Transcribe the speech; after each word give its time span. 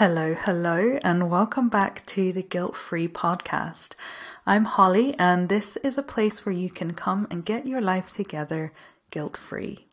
Hello, 0.00 0.32
hello, 0.32 0.98
and 1.04 1.30
welcome 1.30 1.68
back 1.68 2.06
to 2.06 2.32
the 2.32 2.42
GYLT 2.42 2.74
Free 2.74 3.06
Podcast. 3.06 3.90
I'm 4.46 4.64
Holly, 4.64 5.14
and 5.18 5.50
this 5.50 5.76
is 5.84 5.98
a 5.98 6.02
place 6.02 6.46
where 6.46 6.54
you 6.54 6.70
can 6.70 6.94
come 6.94 7.26
and 7.30 7.44
get 7.44 7.66
your 7.66 7.82
life 7.82 8.08
together 8.08 8.72
guilt 9.10 9.36
free. 9.36 9.90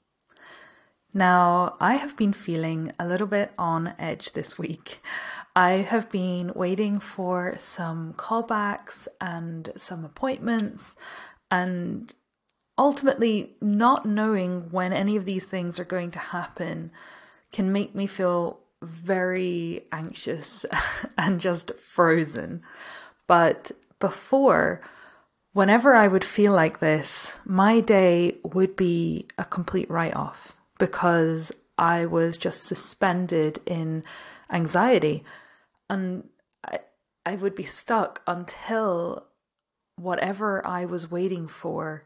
Now, 1.13 1.75
I 1.81 1.95
have 1.95 2.15
been 2.15 2.31
feeling 2.31 2.93
a 2.97 3.05
little 3.05 3.27
bit 3.27 3.51
on 3.57 3.95
edge 3.99 4.31
this 4.31 4.57
week. 4.57 5.01
I 5.57 5.71
have 5.71 6.09
been 6.09 6.53
waiting 6.55 7.01
for 7.01 7.57
some 7.59 8.13
callbacks 8.13 9.09
and 9.19 9.73
some 9.75 10.05
appointments, 10.05 10.95
and 11.51 12.15
ultimately, 12.77 13.57
not 13.59 14.05
knowing 14.05 14.71
when 14.71 14.93
any 14.93 15.17
of 15.17 15.25
these 15.25 15.47
things 15.47 15.81
are 15.81 15.83
going 15.83 16.11
to 16.11 16.19
happen 16.19 16.91
can 17.51 17.73
make 17.73 17.93
me 17.93 18.07
feel 18.07 18.61
very 18.81 19.85
anxious 19.91 20.65
and 21.17 21.39
just 21.39 21.73
frozen. 21.75 22.61
But 23.27 23.71
before, 23.99 24.81
whenever 25.53 25.93
I 25.95 26.07
would 26.07 26.23
feel 26.23 26.53
like 26.53 26.79
this, 26.79 27.37
my 27.45 27.79
day 27.79 28.37
would 28.43 28.75
be 28.75 29.27
a 29.37 29.45
complete 29.45 29.89
write 29.89 30.15
off 30.15 30.55
because 30.77 31.51
I 31.77 32.05
was 32.05 32.37
just 32.37 32.63
suspended 32.63 33.59
in 33.65 34.03
anxiety. 34.51 35.23
And 35.89 36.29
I, 36.63 36.79
I 37.25 37.35
would 37.35 37.55
be 37.55 37.63
stuck 37.63 38.21
until 38.27 39.25
whatever 39.95 40.65
I 40.65 40.85
was 40.85 41.09
waiting 41.09 41.47
for 41.47 42.03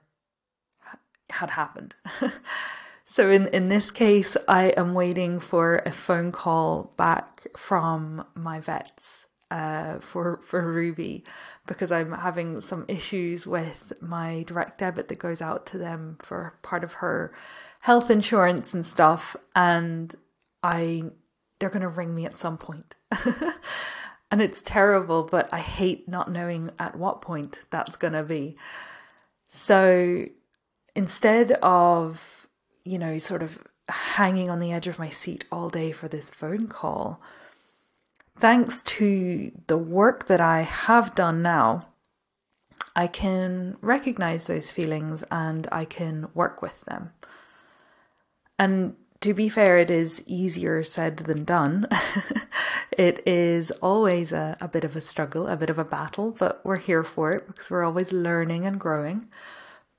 had 1.30 1.52
happened. 1.52 1.96
So 3.12 3.30
in, 3.30 3.48
in 3.48 3.68
this 3.68 3.92
case, 3.92 4.38
I 4.48 4.68
am 4.78 4.94
waiting 4.94 5.42
for 5.42 5.82
a 5.86 5.92
phone 5.92 6.32
call 6.32 6.94
back 6.96 7.46
from 7.58 8.26
my 8.36 8.62
vets 8.62 9.26
uh, 9.52 10.00
for 10.00 10.38
for 10.38 10.66
Ruby 10.66 11.26
because 11.68 11.92
I'm 11.92 12.14
having 12.14 12.62
some 12.62 12.86
issues 12.88 13.46
with 13.46 13.92
my 14.00 14.44
direct 14.48 14.78
debit 14.78 15.10
that 15.10 15.20
goes 15.20 15.42
out 15.42 15.66
to 15.68 15.78
them 15.78 16.20
for 16.22 16.58
part 16.62 16.86
of 16.86 16.94
her 16.94 17.34
health 17.82 18.10
insurance 18.10 18.74
and 18.74 18.86
stuff, 18.86 19.36
and 19.58 20.16
I 20.64 21.04
they're 21.60 21.70
gonna 21.70 21.90
ring 21.90 22.16
me 22.16 22.26
at 22.26 22.38
some 22.38 22.58
point. 22.58 22.96
and 24.32 24.42
it's 24.42 24.62
terrible, 24.62 25.24
but 25.24 25.50
I 25.52 25.60
hate 25.60 26.08
not 26.08 26.32
knowing 26.32 26.72
at 26.80 26.98
what 26.98 27.22
point 27.22 27.60
that's 27.72 27.98
gonna 27.98 28.24
be. 28.24 28.56
So 29.50 30.28
instead 30.96 31.52
of 31.62 32.41
you 32.84 32.98
know, 32.98 33.18
sort 33.18 33.44
of 33.44 33.60
hanging 33.90 34.50
on 34.50 34.60
the 34.60 34.72
edge 34.72 34.88
of 34.88 35.00
my 35.00 35.10
seat 35.10 35.46
all 35.52 35.70
day 35.70 35.92
for 35.92 36.08
this 36.08 36.30
phone 36.30 36.68
call. 36.68 37.22
Thanks 38.38 38.82
to 38.84 39.52
the 39.68 39.78
work 39.78 40.28
that 40.28 40.42
I 40.42 40.62
have 40.62 41.14
done 41.14 41.42
now, 41.42 41.88
I 42.96 43.08
can 43.08 43.78
recognize 43.82 44.48
those 44.48 44.72
feelings 44.72 45.24
and 45.32 45.68
I 45.72 45.86
can 45.86 46.28
work 46.34 46.62
with 46.62 46.82
them. 46.82 47.12
And 48.58 48.96
to 49.22 49.34
be 49.34 49.50
fair, 49.50 49.78
it 49.78 49.90
is 49.90 50.24
easier 50.26 50.84
said 50.84 51.18
than 51.18 51.44
done. 51.44 51.88
it 52.92 53.26
is 53.28 53.72
always 53.82 54.32
a, 54.32 54.58
a 54.60 54.68
bit 54.68 54.84
of 54.84 54.96
a 54.96 55.02
struggle, 55.02 55.48
a 55.48 55.56
bit 55.56 55.70
of 55.70 55.80
a 55.80 55.86
battle, 55.86 56.32
but 56.32 56.66
we're 56.66 56.78
here 56.78 57.04
for 57.04 57.34
it 57.34 57.48
because 57.48 57.70
we're 57.70 57.86
always 57.86 58.12
learning 58.12 58.66
and 58.66 58.80
growing. 58.80 59.28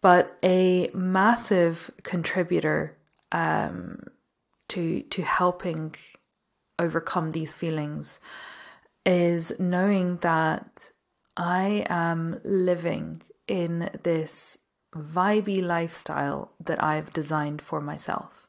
But 0.03 0.37
a 0.43 0.91
massive 0.93 1.91
contributor 2.03 2.99
um, 3.31 4.03
to 4.69 5.03
to 5.03 5.23
helping 5.23 5.95
overcome 6.79 7.31
these 7.31 7.55
feelings 7.55 8.19
is 9.07 9.53
knowing 9.59 10.17
that 10.19 10.91
I 11.37 11.87
am 11.89 12.41
living 12.45 13.23
in 13.49 13.91
this 14.03 14.59
vibey 14.95 15.63
lifestyle 15.63 16.53
that 16.61 16.83
I've 16.83 17.13
designed 17.13 17.63
for 17.63 17.81
myself. 17.81 18.47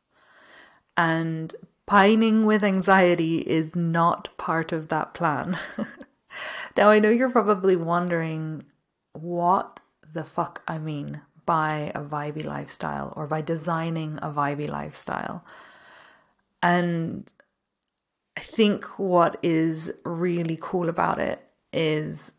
And 0.97 1.55
pining 1.85 2.45
with 2.45 2.63
anxiety 2.63 3.37
is 3.39 3.75
not 3.75 4.35
part 4.37 4.71
of 4.71 4.89
that 4.89 5.13
plan. 5.13 5.57
now, 6.77 6.89
I 6.89 6.99
know 6.99 7.09
you're 7.09 7.31
probably 7.31 7.75
wondering 7.75 8.63
what 9.13 9.79
the 10.11 10.23
fuck 10.23 10.61
I 10.67 10.77
mean 10.77 11.21
by 11.45 11.91
a 11.95 12.01
vibey 12.01 12.43
lifestyle 12.43 13.13
or 13.15 13.27
by 13.27 13.41
designing 13.41 14.19
a 14.21 14.29
vibey 14.29 14.69
lifestyle. 14.69 15.43
And 16.61 17.31
I 18.37 18.41
think 18.41 18.85
what 18.97 19.37
is 19.43 19.91
really 20.03 20.57
cool 20.61 20.89
about 20.89 21.19
it 21.19 21.41
is 21.71 22.31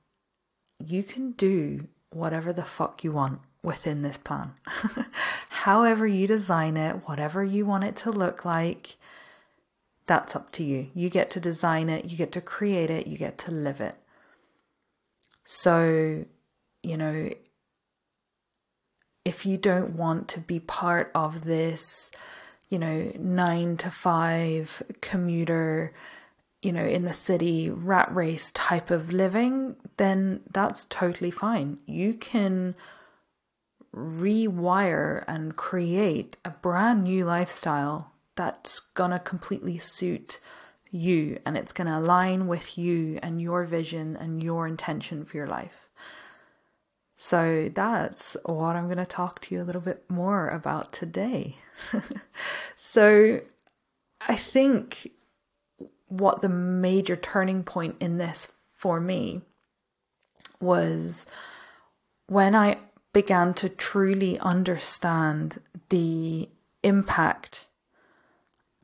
you 0.85 1.03
can 1.03 1.33
do 1.33 1.89
whatever 2.11 2.53
the 2.53 2.65
fuck 2.65 3.05
you 3.05 3.13
want 3.13 3.41
within 3.63 4.03
this 4.03 4.19
plan. 4.19 4.53
However, 5.49 6.07
you 6.07 6.27
design 6.27 6.77
it, 6.77 7.09
whatever 7.09 7.43
you 7.43 7.67
want 7.67 7.85
it 7.85 7.97
to 7.97 8.11
look 8.11 8.45
like, 8.45 8.97
that's 10.07 10.37
up 10.37 10.53
to 10.53 10.63
you. 10.63 10.91
You 10.95 11.09
get 11.09 11.31
to 11.31 11.41
design 11.41 11.89
it, 11.89 12.05
you 12.05 12.17
get 12.17 12.33
to 12.33 12.41
create 12.41 12.91
it, 12.91 13.07
you 13.07 13.17
get 13.17 13.39
to 13.39 13.51
live 13.51 13.81
it. 13.81 13.97
So, 15.45 16.25
you 16.83 16.97
know, 16.97 17.31
if 19.25 19.47
you 19.47 19.57
don't 19.57 19.97
want 19.97 20.29
to 20.29 20.41
be 20.41 20.61
part 20.61 21.11
of 21.15 21.45
this, 21.45 22.11
you 22.69 22.79
know, 22.79 23.11
nine 23.19 23.77
to 23.79 23.91
five 23.91 24.83
commuter, 25.01 25.95
you 26.62 26.73
know, 26.73 26.85
in 26.85 27.05
the 27.05 27.15
city 27.15 27.71
rat 27.71 28.15
race 28.15 28.51
type 28.53 28.91
of 28.91 29.12
living, 29.12 29.77
then 29.97 30.41
that's 30.51 30.85
totally 30.87 31.31
fine. 31.31 31.79
You 31.87 32.15
can 32.15 32.75
rewire 33.95 35.25
and 35.29 35.56
create 35.56 36.37
a 36.45 36.51
brand 36.51 37.05
new 37.05 37.25
lifestyle 37.25 38.12
that's 38.35 38.81
gonna 38.81 39.21
completely 39.21 39.79
suit 39.79 40.41
you 40.91 41.39
and 41.47 41.56
it's 41.56 41.73
gonna 41.73 41.99
align 41.99 42.47
with 42.47 42.77
you 42.77 43.19
and 43.23 43.41
your 43.41 43.65
vision 43.65 44.17
and 44.17 44.43
your 44.43 44.67
intention 44.67 45.25
for 45.25 45.37
your 45.37 45.47
life. 45.47 45.84
So 47.27 47.71
that's 47.75 48.37
what 48.45 48.77
I'm 48.77 48.85
going 48.85 48.99
to 48.99 49.07
talk 49.07 49.41
to 49.41 49.55
you 49.55 49.62
a 49.62 49.65
little 49.65 49.81
bit 49.81 50.05
more 50.11 50.51
about 50.51 50.93
today. 50.93 51.57
so 52.77 53.41
I 54.21 54.37
think 54.37 55.11
what 56.09 56.43
the 56.43 56.51
major 56.51 57.17
turning 57.17 57.65
point 57.65 57.97
in 57.99 58.19
this 58.19 58.53
for 58.77 59.01
me 59.01 59.41
was 60.61 61.25
when 62.27 62.55
I 62.55 62.77
began 63.15 63.55
to 63.55 63.71
truly 63.71 64.39
understand 64.41 65.62
the 65.89 66.51
impact 66.83 67.69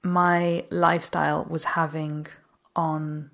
my 0.02 0.64
lifestyle 0.70 1.44
was 1.44 1.64
having 1.64 2.26
on 2.74 3.32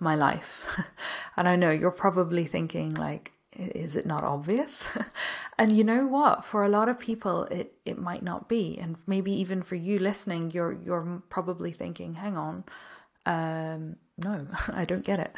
my 0.00 0.16
life. 0.16 0.76
and 1.36 1.46
I 1.46 1.54
know 1.54 1.70
you're 1.70 1.92
probably 1.92 2.46
thinking, 2.46 2.94
like, 2.94 3.30
is 3.60 3.96
it 3.96 4.06
not 4.06 4.24
obvious? 4.24 4.88
and 5.58 5.76
you 5.76 5.84
know 5.84 6.06
what? 6.06 6.44
For 6.44 6.64
a 6.64 6.68
lot 6.68 6.88
of 6.88 6.98
people, 6.98 7.44
it 7.44 7.74
it 7.84 7.98
might 7.98 8.22
not 8.22 8.48
be, 8.48 8.78
and 8.78 8.96
maybe 9.06 9.32
even 9.32 9.62
for 9.62 9.74
you 9.74 9.98
listening, 9.98 10.50
you're 10.52 10.72
you're 10.72 11.22
probably 11.28 11.72
thinking, 11.72 12.14
"Hang 12.14 12.36
on, 12.36 12.64
um, 13.26 13.96
no, 14.18 14.46
I 14.72 14.84
don't 14.84 15.04
get 15.04 15.20
it." 15.20 15.32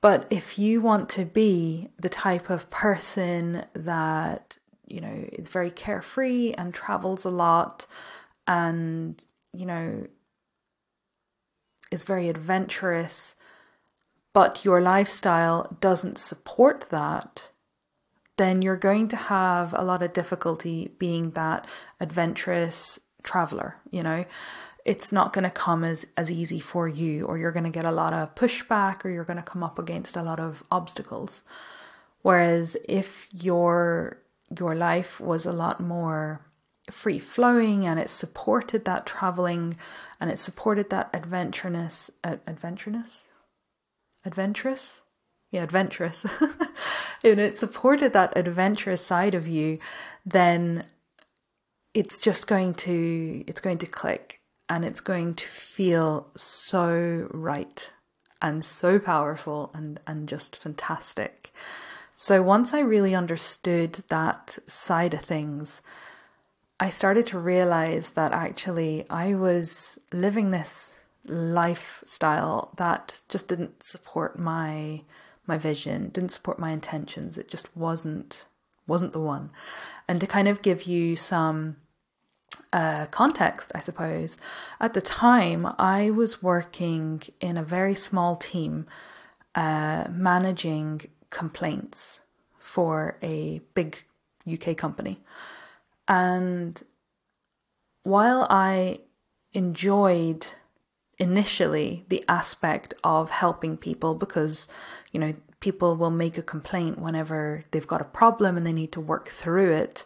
But 0.00 0.26
if 0.30 0.58
you 0.58 0.80
want 0.80 1.08
to 1.10 1.24
be 1.24 1.88
the 1.98 2.08
type 2.08 2.50
of 2.50 2.70
person 2.70 3.64
that 3.74 4.56
you 4.86 5.00
know 5.00 5.24
is 5.32 5.48
very 5.48 5.70
carefree 5.70 6.52
and 6.52 6.74
travels 6.74 7.24
a 7.24 7.30
lot, 7.30 7.86
and 8.46 9.22
you 9.52 9.66
know 9.66 10.06
is 11.90 12.04
very 12.04 12.28
adventurous 12.28 13.34
but 14.38 14.64
your 14.64 14.80
lifestyle 14.80 15.76
doesn't 15.80 16.16
support 16.16 16.90
that, 16.90 17.48
then 18.36 18.62
you're 18.62 18.76
going 18.76 19.08
to 19.08 19.16
have 19.16 19.74
a 19.74 19.82
lot 19.82 20.00
of 20.00 20.12
difficulty 20.12 20.94
being 20.96 21.32
that 21.32 21.66
adventurous 21.98 23.00
traveler, 23.24 23.74
you 23.90 24.00
know. 24.00 24.24
It's 24.84 25.10
not 25.10 25.32
going 25.32 25.42
to 25.42 25.50
come 25.50 25.82
as, 25.82 26.06
as 26.16 26.30
easy 26.30 26.60
for 26.60 26.86
you, 26.86 27.26
or 27.26 27.36
you're 27.36 27.50
going 27.50 27.64
to 27.64 27.78
get 27.78 27.84
a 27.84 27.90
lot 27.90 28.12
of 28.12 28.36
pushback, 28.36 29.04
or 29.04 29.10
you're 29.10 29.24
going 29.24 29.38
to 29.38 29.42
come 29.42 29.64
up 29.64 29.76
against 29.76 30.16
a 30.16 30.22
lot 30.22 30.38
of 30.38 30.62
obstacles. 30.70 31.42
Whereas 32.22 32.76
if 32.88 33.26
your 33.32 34.18
your 34.56 34.76
life 34.76 35.20
was 35.20 35.46
a 35.46 35.52
lot 35.52 35.80
more 35.80 36.46
free 36.92 37.18
flowing 37.18 37.84
and 37.84 37.98
it 37.98 38.08
supported 38.08 38.84
that 38.84 39.04
traveling 39.04 39.76
and 40.20 40.30
it 40.30 40.38
supported 40.38 40.90
that 40.90 41.12
adventureness, 41.12 42.08
uh, 42.22 42.36
adventureness, 42.46 43.27
adventurous 44.24 45.00
yeah 45.50 45.62
adventurous 45.62 46.26
and 47.24 47.40
it 47.40 47.58
supported 47.58 48.12
that 48.12 48.36
adventurous 48.36 49.04
side 49.04 49.34
of 49.34 49.46
you 49.46 49.78
then 50.26 50.84
it's 51.94 52.20
just 52.20 52.46
going 52.46 52.74
to 52.74 53.44
it's 53.46 53.60
going 53.60 53.78
to 53.78 53.86
click 53.86 54.40
and 54.68 54.84
it's 54.84 55.00
going 55.00 55.34
to 55.34 55.46
feel 55.48 56.28
so 56.36 57.28
right 57.32 57.90
and 58.40 58.64
so 58.64 58.98
powerful 58.98 59.70
and, 59.74 59.98
and 60.06 60.28
just 60.28 60.56
fantastic. 60.56 61.52
So 62.14 62.42
once 62.42 62.74
I 62.74 62.80
really 62.80 63.14
understood 63.14 64.04
that 64.08 64.58
side 64.66 65.14
of 65.14 65.20
things, 65.20 65.80
I 66.80 66.90
started 66.90 67.26
to 67.28 67.38
realize 67.38 68.10
that 68.10 68.32
actually 68.32 69.06
I 69.10 69.34
was 69.34 69.98
living 70.12 70.50
this 70.50 70.92
lifestyle 71.28 72.72
that 72.76 73.20
just 73.28 73.48
didn't 73.48 73.82
support 73.82 74.38
my 74.38 75.02
my 75.46 75.56
vision, 75.56 76.10
didn't 76.10 76.30
support 76.30 76.58
my 76.58 76.70
intentions. 76.70 77.38
It 77.38 77.48
just 77.48 77.74
wasn't 77.76 78.46
wasn't 78.86 79.12
the 79.12 79.20
one. 79.20 79.50
And 80.06 80.20
to 80.20 80.26
kind 80.26 80.48
of 80.48 80.62
give 80.62 80.84
you 80.84 81.16
some 81.16 81.76
uh, 82.72 83.06
context, 83.06 83.72
I 83.74 83.80
suppose, 83.80 84.36
at 84.80 84.94
the 84.94 85.00
time 85.00 85.66
I 85.78 86.10
was 86.10 86.42
working 86.42 87.22
in 87.40 87.56
a 87.56 87.62
very 87.62 87.94
small 87.94 88.36
team 88.36 88.86
uh, 89.54 90.06
managing 90.10 91.02
complaints 91.30 92.20
for 92.58 93.18
a 93.22 93.60
big 93.74 94.04
UK 94.50 94.76
company. 94.76 95.20
And 96.06 96.80
while 98.02 98.46
I 98.48 99.00
enjoyed 99.52 100.46
initially 101.18 102.04
the 102.08 102.24
aspect 102.28 102.94
of 103.02 103.30
helping 103.30 103.76
people 103.76 104.14
because, 104.14 104.68
you 105.12 105.18
know, 105.18 105.34
people 105.60 105.96
will 105.96 106.10
make 106.10 106.38
a 106.38 106.42
complaint 106.42 106.98
whenever 106.98 107.64
they've 107.70 107.86
got 107.86 108.00
a 108.00 108.04
problem 108.04 108.56
and 108.56 108.66
they 108.66 108.72
need 108.72 108.92
to 108.92 109.00
work 109.00 109.28
through 109.28 109.72
it. 109.72 110.04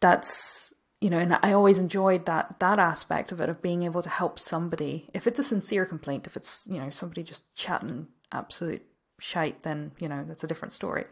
That's, 0.00 0.72
you 1.00 1.10
know, 1.10 1.18
and 1.18 1.38
I 1.42 1.52
always 1.52 1.78
enjoyed 1.78 2.26
that 2.26 2.58
that 2.60 2.78
aspect 2.78 3.32
of 3.32 3.40
it 3.40 3.48
of 3.48 3.62
being 3.62 3.82
able 3.82 4.02
to 4.02 4.08
help 4.08 4.38
somebody. 4.38 5.08
If 5.12 5.26
it's 5.26 5.38
a 5.38 5.44
sincere 5.44 5.84
complaint, 5.84 6.26
if 6.26 6.36
it's, 6.36 6.66
you 6.70 6.80
know, 6.80 6.90
somebody 6.90 7.22
just 7.22 7.54
chatting 7.54 8.08
absolute 8.32 8.82
shite, 9.20 9.62
then, 9.62 9.92
you 9.98 10.08
know, 10.08 10.24
that's 10.26 10.44
a 10.44 10.46
different 10.46 10.72
story. 10.72 11.04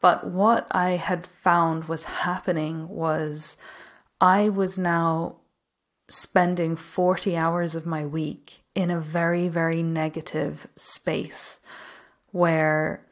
But 0.00 0.26
what 0.26 0.66
I 0.70 0.90
had 0.90 1.26
found 1.26 1.84
was 1.84 2.04
happening 2.04 2.88
was 2.88 3.56
I 4.20 4.48
was 4.48 4.78
now 4.78 5.36
spending 6.08 6.76
40 6.76 7.36
hours 7.36 7.74
of 7.74 7.86
my 7.86 8.04
week 8.04 8.60
in 8.74 8.90
a 8.90 9.00
very, 9.00 9.48
very 9.48 9.82
negative 9.82 10.66
space 10.76 11.60
where 12.32 13.04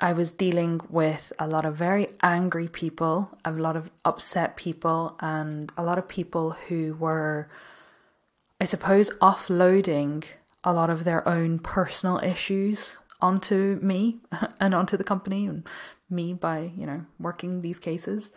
I 0.00 0.12
was 0.12 0.32
dealing 0.32 0.80
with 0.90 1.32
a 1.38 1.46
lot 1.46 1.64
of 1.64 1.76
very 1.76 2.08
angry 2.22 2.66
people, 2.66 3.30
a 3.44 3.52
lot 3.52 3.76
of 3.76 3.90
upset 4.04 4.56
people, 4.56 5.16
and 5.20 5.72
a 5.76 5.84
lot 5.84 5.96
of 5.96 6.08
people 6.08 6.56
who 6.68 6.94
were, 6.94 7.48
I 8.60 8.64
suppose, 8.64 9.10
offloading 9.20 10.24
a 10.64 10.72
lot 10.72 10.90
of 10.90 11.04
their 11.04 11.26
own 11.26 11.60
personal 11.60 12.18
issues 12.18 12.96
onto 13.20 13.78
me 13.80 14.18
and 14.60 14.74
onto 14.74 14.96
the 14.96 15.04
company 15.04 15.46
and 15.46 15.66
me 16.10 16.34
by, 16.34 16.72
you 16.76 16.84
know, 16.84 17.06
working 17.20 17.62
these 17.62 17.78
cases. 17.78 18.32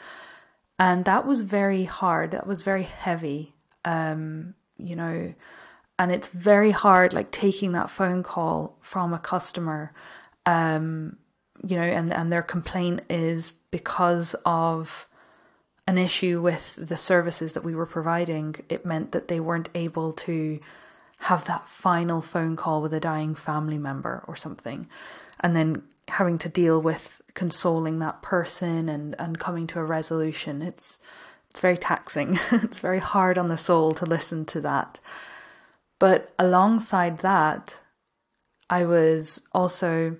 And 0.78 1.06
that 1.06 1.26
was 1.26 1.42
very 1.42 1.86
hard. 1.86 2.30
That 2.30 2.46
was 2.46 2.62
very 2.62 2.84
heavy 2.84 3.55
um, 3.86 4.56
you 4.78 4.96
know, 4.96 5.34
and 5.98 6.12
it's 6.12 6.28
very 6.28 6.72
hard, 6.72 7.14
like 7.14 7.32
taking 7.32 7.72
that 7.72 7.90
phone 7.90 8.24
call 8.24 8.76
from 8.82 9.14
a 9.14 9.20
customer, 9.20 9.94
um, 10.46 11.18
you 11.66 11.78
know, 11.78 11.84
and, 11.84 12.12
and 12.12 12.32
their 12.32 12.42
complaint 12.42 13.02
is 13.10 13.54
because 13.72 14.36
of 14.46 15.08
an 15.88 15.98
issue 15.98 16.42
with 16.42 16.76
the 16.76 16.98
services 16.98 17.54
that 17.54 17.64
we 17.64 17.76
were 17.76 17.86
providing. 17.86 18.56
It 18.68 18.86
meant 18.86 19.14
that 19.14 19.30
they 19.30 19.40
weren't 19.40 19.70
able 19.74 20.12
to 20.14 20.60
have 21.20 21.46
that 21.46 21.68
final 21.68 22.22
phone 22.22 22.56
call 22.56 22.82
with 22.82 22.94
a 22.94 23.00
dying 23.00 23.36
family 23.36 23.78
member 23.78 24.24
or 24.28 24.36
something. 24.36 24.88
And 25.40 25.56
then 25.56 25.84
having 26.08 26.38
to 26.40 26.50
deal 26.50 26.82
with 26.82 27.22
consoling 27.34 28.00
that 28.00 28.22
person 28.22 28.90
and, 28.90 29.16
and 29.18 29.40
coming 29.40 29.68
to 29.68 29.80
a 29.80 29.84
resolution. 29.84 30.62
It's, 30.62 31.00
it's 31.56 31.62
very 31.62 31.78
taxing. 31.78 32.38
it's 32.52 32.80
very 32.80 33.00
hard 33.00 33.38
on 33.38 33.48
the 33.48 33.58
soul 33.58 33.94
to 33.94 34.06
listen 34.06 34.44
to 34.48 34.60
that. 34.60 35.00
But 36.00 36.34
alongside 36.38 37.20
that, 37.20 37.80
I 38.70 38.84
was 38.84 39.42
also 39.54 40.18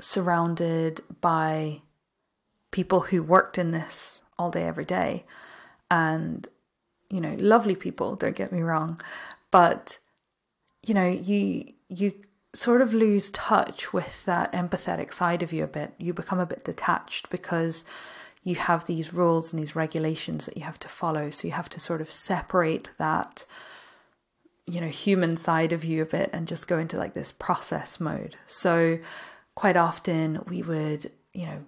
surrounded 0.00 1.02
by 1.20 1.82
people 2.70 3.00
who 3.00 3.22
worked 3.22 3.58
in 3.58 3.72
this 3.72 4.22
all 4.38 4.50
day, 4.50 4.66
every 4.66 4.86
day. 4.86 5.26
And, 5.90 6.48
you 7.10 7.20
know, 7.20 7.36
lovely 7.38 7.76
people, 7.76 8.16
don't 8.16 8.34
get 8.34 8.52
me 8.52 8.62
wrong. 8.62 9.02
But, 9.50 9.98
you 10.82 10.94
know, 10.94 11.08
you, 11.08 11.74
you, 11.90 12.14
sort 12.54 12.80
of 12.80 12.94
lose 12.94 13.30
touch 13.32 13.92
with 13.92 14.24
that 14.24 14.50
empathetic 14.52 15.12
side 15.12 15.42
of 15.42 15.52
you 15.52 15.64
a 15.64 15.66
bit. 15.66 15.92
You 15.98 16.14
become 16.14 16.38
a 16.38 16.46
bit 16.46 16.64
detached 16.64 17.28
because 17.28 17.84
you 18.42 18.56
have 18.56 18.86
these 18.86 19.14
rules 19.14 19.52
and 19.52 19.62
these 19.62 19.76
regulations 19.76 20.46
that 20.46 20.56
you 20.56 20.64
have 20.64 20.78
to 20.80 20.88
follow. 20.88 21.30
So 21.30 21.46
you 21.46 21.52
have 21.52 21.68
to 21.70 21.80
sort 21.80 22.00
of 22.00 22.10
separate 22.10 22.90
that, 22.98 23.44
you 24.66 24.80
know, 24.80 24.88
human 24.88 25.36
side 25.36 25.72
of 25.72 25.84
you 25.84 26.02
a 26.02 26.06
bit 26.06 26.30
and 26.32 26.48
just 26.48 26.66
go 26.66 26.78
into 26.78 26.96
like 26.96 27.14
this 27.14 27.32
process 27.32 28.00
mode. 28.00 28.36
So 28.46 28.98
quite 29.54 29.76
often 29.76 30.42
we 30.48 30.62
would, 30.62 31.12
you 31.32 31.46
know, 31.46 31.64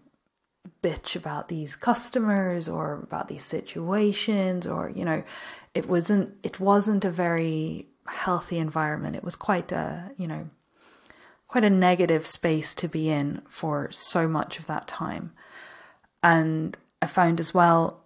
bitch 0.82 1.14
about 1.14 1.48
these 1.48 1.76
customers 1.76 2.68
or 2.68 2.94
about 3.02 3.28
these 3.28 3.44
situations 3.44 4.66
or, 4.66 4.90
you 4.90 5.04
know, 5.04 5.22
it 5.74 5.88
wasn't 5.88 6.34
it 6.42 6.58
wasn't 6.58 7.04
a 7.04 7.10
very 7.10 7.88
healthy 8.06 8.58
environment. 8.58 9.16
It 9.16 9.24
was 9.24 9.36
quite 9.36 9.70
a, 9.70 10.10
you 10.16 10.26
know, 10.26 10.48
quite 11.46 11.64
a 11.64 11.70
negative 11.70 12.26
space 12.26 12.74
to 12.74 12.88
be 12.88 13.08
in 13.08 13.42
for 13.48 13.90
so 13.92 14.26
much 14.26 14.58
of 14.58 14.66
that 14.66 14.88
time. 14.88 15.32
And 16.24 16.76
I 17.02 17.06
found 17.06 17.38
as 17.38 17.52
well 17.54 18.00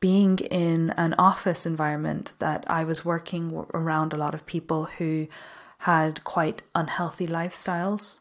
being 0.00 0.38
in 0.38 0.90
an 0.96 1.14
office 1.18 1.66
environment 1.66 2.32
that 2.38 2.64
I 2.68 2.84
was 2.84 3.04
working 3.04 3.52
around 3.74 4.12
a 4.12 4.16
lot 4.16 4.34
of 4.34 4.46
people 4.46 4.86
who 4.86 5.28
had 5.78 6.24
quite 6.24 6.62
unhealthy 6.74 7.26
lifestyles. 7.26 8.18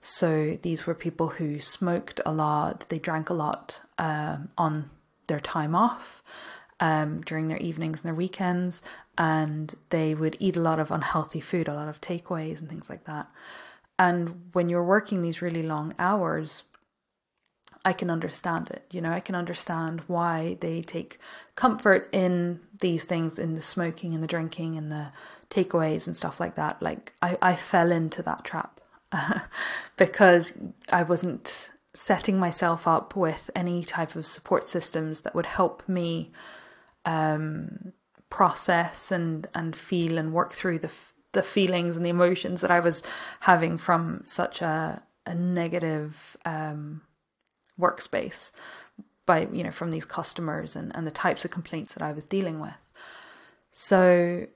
So 0.00 0.58
these 0.62 0.86
were 0.86 0.94
people 0.94 1.28
who 1.28 1.60
smoked 1.60 2.20
a 2.24 2.32
lot, 2.32 2.86
they 2.88 2.98
drank 2.98 3.28
a 3.28 3.34
lot 3.34 3.80
um, 3.98 4.48
on 4.56 4.90
their 5.26 5.40
time 5.40 5.74
off 5.74 6.22
um, 6.80 7.20
during 7.22 7.48
their 7.48 7.58
evenings 7.58 8.00
and 8.00 8.08
their 8.08 8.14
weekends, 8.14 8.80
and 9.18 9.74
they 9.90 10.14
would 10.14 10.36
eat 10.38 10.56
a 10.56 10.62
lot 10.62 10.78
of 10.78 10.90
unhealthy 10.90 11.40
food, 11.40 11.68
a 11.68 11.74
lot 11.74 11.88
of 11.88 12.00
takeaways 12.00 12.58
and 12.58 12.70
things 12.70 12.88
like 12.88 13.04
that. 13.04 13.28
And 13.98 14.48
when 14.52 14.70
you're 14.70 14.84
working 14.84 15.20
these 15.20 15.42
really 15.42 15.64
long 15.64 15.92
hours, 15.98 16.62
I 17.88 17.94
can 17.94 18.10
understand 18.10 18.68
it. 18.68 18.84
You 18.90 19.00
know, 19.00 19.12
I 19.12 19.20
can 19.20 19.34
understand 19.34 20.02
why 20.08 20.58
they 20.60 20.82
take 20.82 21.18
comfort 21.54 22.10
in 22.12 22.60
these 22.80 23.06
things, 23.06 23.38
in 23.38 23.54
the 23.54 23.62
smoking 23.62 24.12
and 24.12 24.22
the 24.22 24.26
drinking 24.26 24.76
and 24.76 24.92
the 24.92 25.10
takeaways 25.48 26.06
and 26.06 26.14
stuff 26.14 26.38
like 26.38 26.56
that. 26.56 26.82
Like, 26.82 27.14
I, 27.22 27.38
I 27.40 27.54
fell 27.56 27.90
into 27.90 28.22
that 28.24 28.44
trap 28.44 28.82
because 29.96 30.58
I 30.90 31.02
wasn't 31.02 31.70
setting 31.94 32.38
myself 32.38 32.86
up 32.86 33.16
with 33.16 33.48
any 33.56 33.84
type 33.84 34.14
of 34.16 34.26
support 34.26 34.68
systems 34.68 35.22
that 35.22 35.34
would 35.34 35.46
help 35.46 35.82
me 35.88 36.30
um, 37.06 37.94
process 38.28 39.10
and, 39.10 39.48
and 39.54 39.74
feel 39.74 40.18
and 40.18 40.34
work 40.34 40.52
through 40.52 40.80
the, 40.80 40.90
the 41.32 41.42
feelings 41.42 41.96
and 41.96 42.04
the 42.04 42.10
emotions 42.10 42.60
that 42.60 42.70
I 42.70 42.80
was 42.80 43.02
having 43.40 43.78
from 43.78 44.20
such 44.24 44.60
a, 44.60 45.02
a 45.24 45.34
negative 45.34 46.36
um, 46.44 47.00
workspace 47.78 48.50
by 49.26 49.46
you 49.52 49.62
know 49.62 49.70
from 49.70 49.90
these 49.90 50.04
customers 50.04 50.74
and, 50.74 50.94
and 50.96 51.06
the 51.06 51.10
types 51.10 51.44
of 51.44 51.50
complaints 51.50 51.92
that 51.94 52.02
I 52.02 52.12
was 52.12 52.24
dealing 52.24 52.60
with. 52.60 52.76
So 53.72 54.46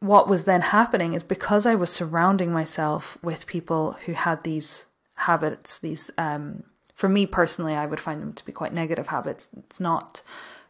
what 0.00 0.28
was 0.28 0.44
then 0.44 0.62
happening 0.62 1.12
is 1.12 1.22
because 1.22 1.64
I 1.64 1.76
was 1.76 1.90
surrounding 1.90 2.52
myself 2.52 3.16
with 3.22 3.46
people 3.46 3.92
who 4.04 4.14
had 4.14 4.42
these 4.42 4.84
habits, 5.14 5.78
these 5.78 6.10
um, 6.18 6.64
for 6.94 7.08
me 7.08 7.26
personally, 7.26 7.74
I 7.74 7.86
would 7.86 8.00
find 8.00 8.20
them 8.20 8.32
to 8.32 8.44
be 8.44 8.52
quite 8.52 8.72
negative 8.72 9.08
habits. 9.08 9.48
It's 9.56 9.78
not 9.80 10.22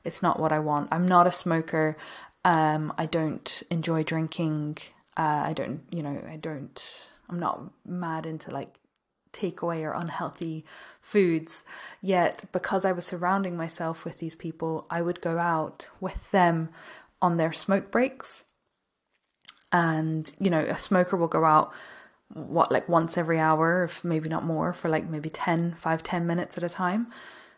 it's 0.05 0.23
not 0.23 0.41
what 0.41 0.53
I 0.53 0.59
want. 0.59 0.89
I'm 0.91 1.07
not 1.07 1.27
a 1.27 1.33
smoker. 1.33 1.97
Um, 2.45 2.93
I 2.99 3.07
don't 3.07 3.63
enjoy 3.71 4.03
drinking. 4.03 4.79
Uh, 5.17 5.43
I 5.47 5.53
don't, 5.53 5.83
you 5.91 6.03
know, 6.03 6.23
I 6.29 6.37
don't. 6.37 7.09
I'm 7.29 7.39
not 7.39 7.63
mad 7.87 8.27
into 8.27 8.51
like 8.51 8.75
takeaway 9.33 9.83
or 9.83 9.93
unhealthy 9.93 10.65
foods. 11.01 11.65
Yet, 12.01 12.45
because 12.53 12.85
I 12.85 12.93
was 12.93 13.07
surrounding 13.07 13.57
myself 13.57 14.05
with 14.05 14.19
these 14.19 14.35
people, 14.35 14.87
I 14.91 15.03
would 15.03 15.21
go 15.21 15.39
out 15.39 15.89
with 16.01 16.31
them 16.31 16.71
on 17.21 17.37
their 17.37 17.53
smoke 17.53 17.91
breaks. 17.91 18.45
And, 19.73 20.31
you 20.39 20.51
know, 20.51 20.61
a 20.61 20.77
smoker 20.77 21.17
will 21.17 21.29
go 21.29 21.45
out, 21.45 21.73
what, 22.29 22.71
like 22.71 22.89
once 22.89 23.17
every 23.17 23.39
hour, 23.39 23.85
if 23.85 24.05
maybe 24.05 24.29
not 24.29 24.45
more, 24.45 24.73
for 24.73 24.89
like 24.89 25.09
maybe 25.09 25.31
10, 25.31 25.75
5, 25.75 26.03
10 26.03 26.27
minutes 26.27 26.57
at 26.57 26.65
a 26.65 26.69
time. 26.69 27.09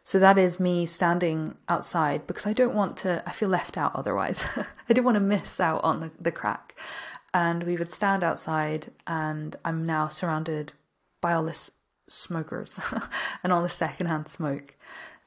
So 0.04 0.18
that 0.18 0.36
is 0.36 0.60
me 0.60 0.84
standing 0.84 1.56
outside 1.68 2.26
because 2.26 2.46
I 2.46 2.52
don't 2.52 2.74
want 2.74 2.98
to, 2.98 3.22
I 3.26 3.32
feel 3.32 3.48
left 3.48 3.78
out 3.78 3.96
otherwise. 3.96 4.44
I 4.88 4.92
don't 4.92 5.04
want 5.04 5.14
to 5.14 5.20
miss 5.20 5.58
out 5.58 5.82
on 5.82 6.00
the, 6.00 6.10
the 6.20 6.30
crack. 6.30 6.78
And 7.32 7.64
we 7.64 7.76
would 7.76 7.90
stand 7.90 8.22
outside, 8.22 8.92
and 9.08 9.56
I'm 9.64 9.84
now 9.84 10.06
surrounded 10.06 10.72
by 11.24 11.32
all 11.32 11.44
this 11.44 11.70
smokers 12.06 12.78
and 13.42 13.50
all 13.50 13.62
the 13.62 13.68
secondhand 13.70 14.28
smoke. 14.28 14.76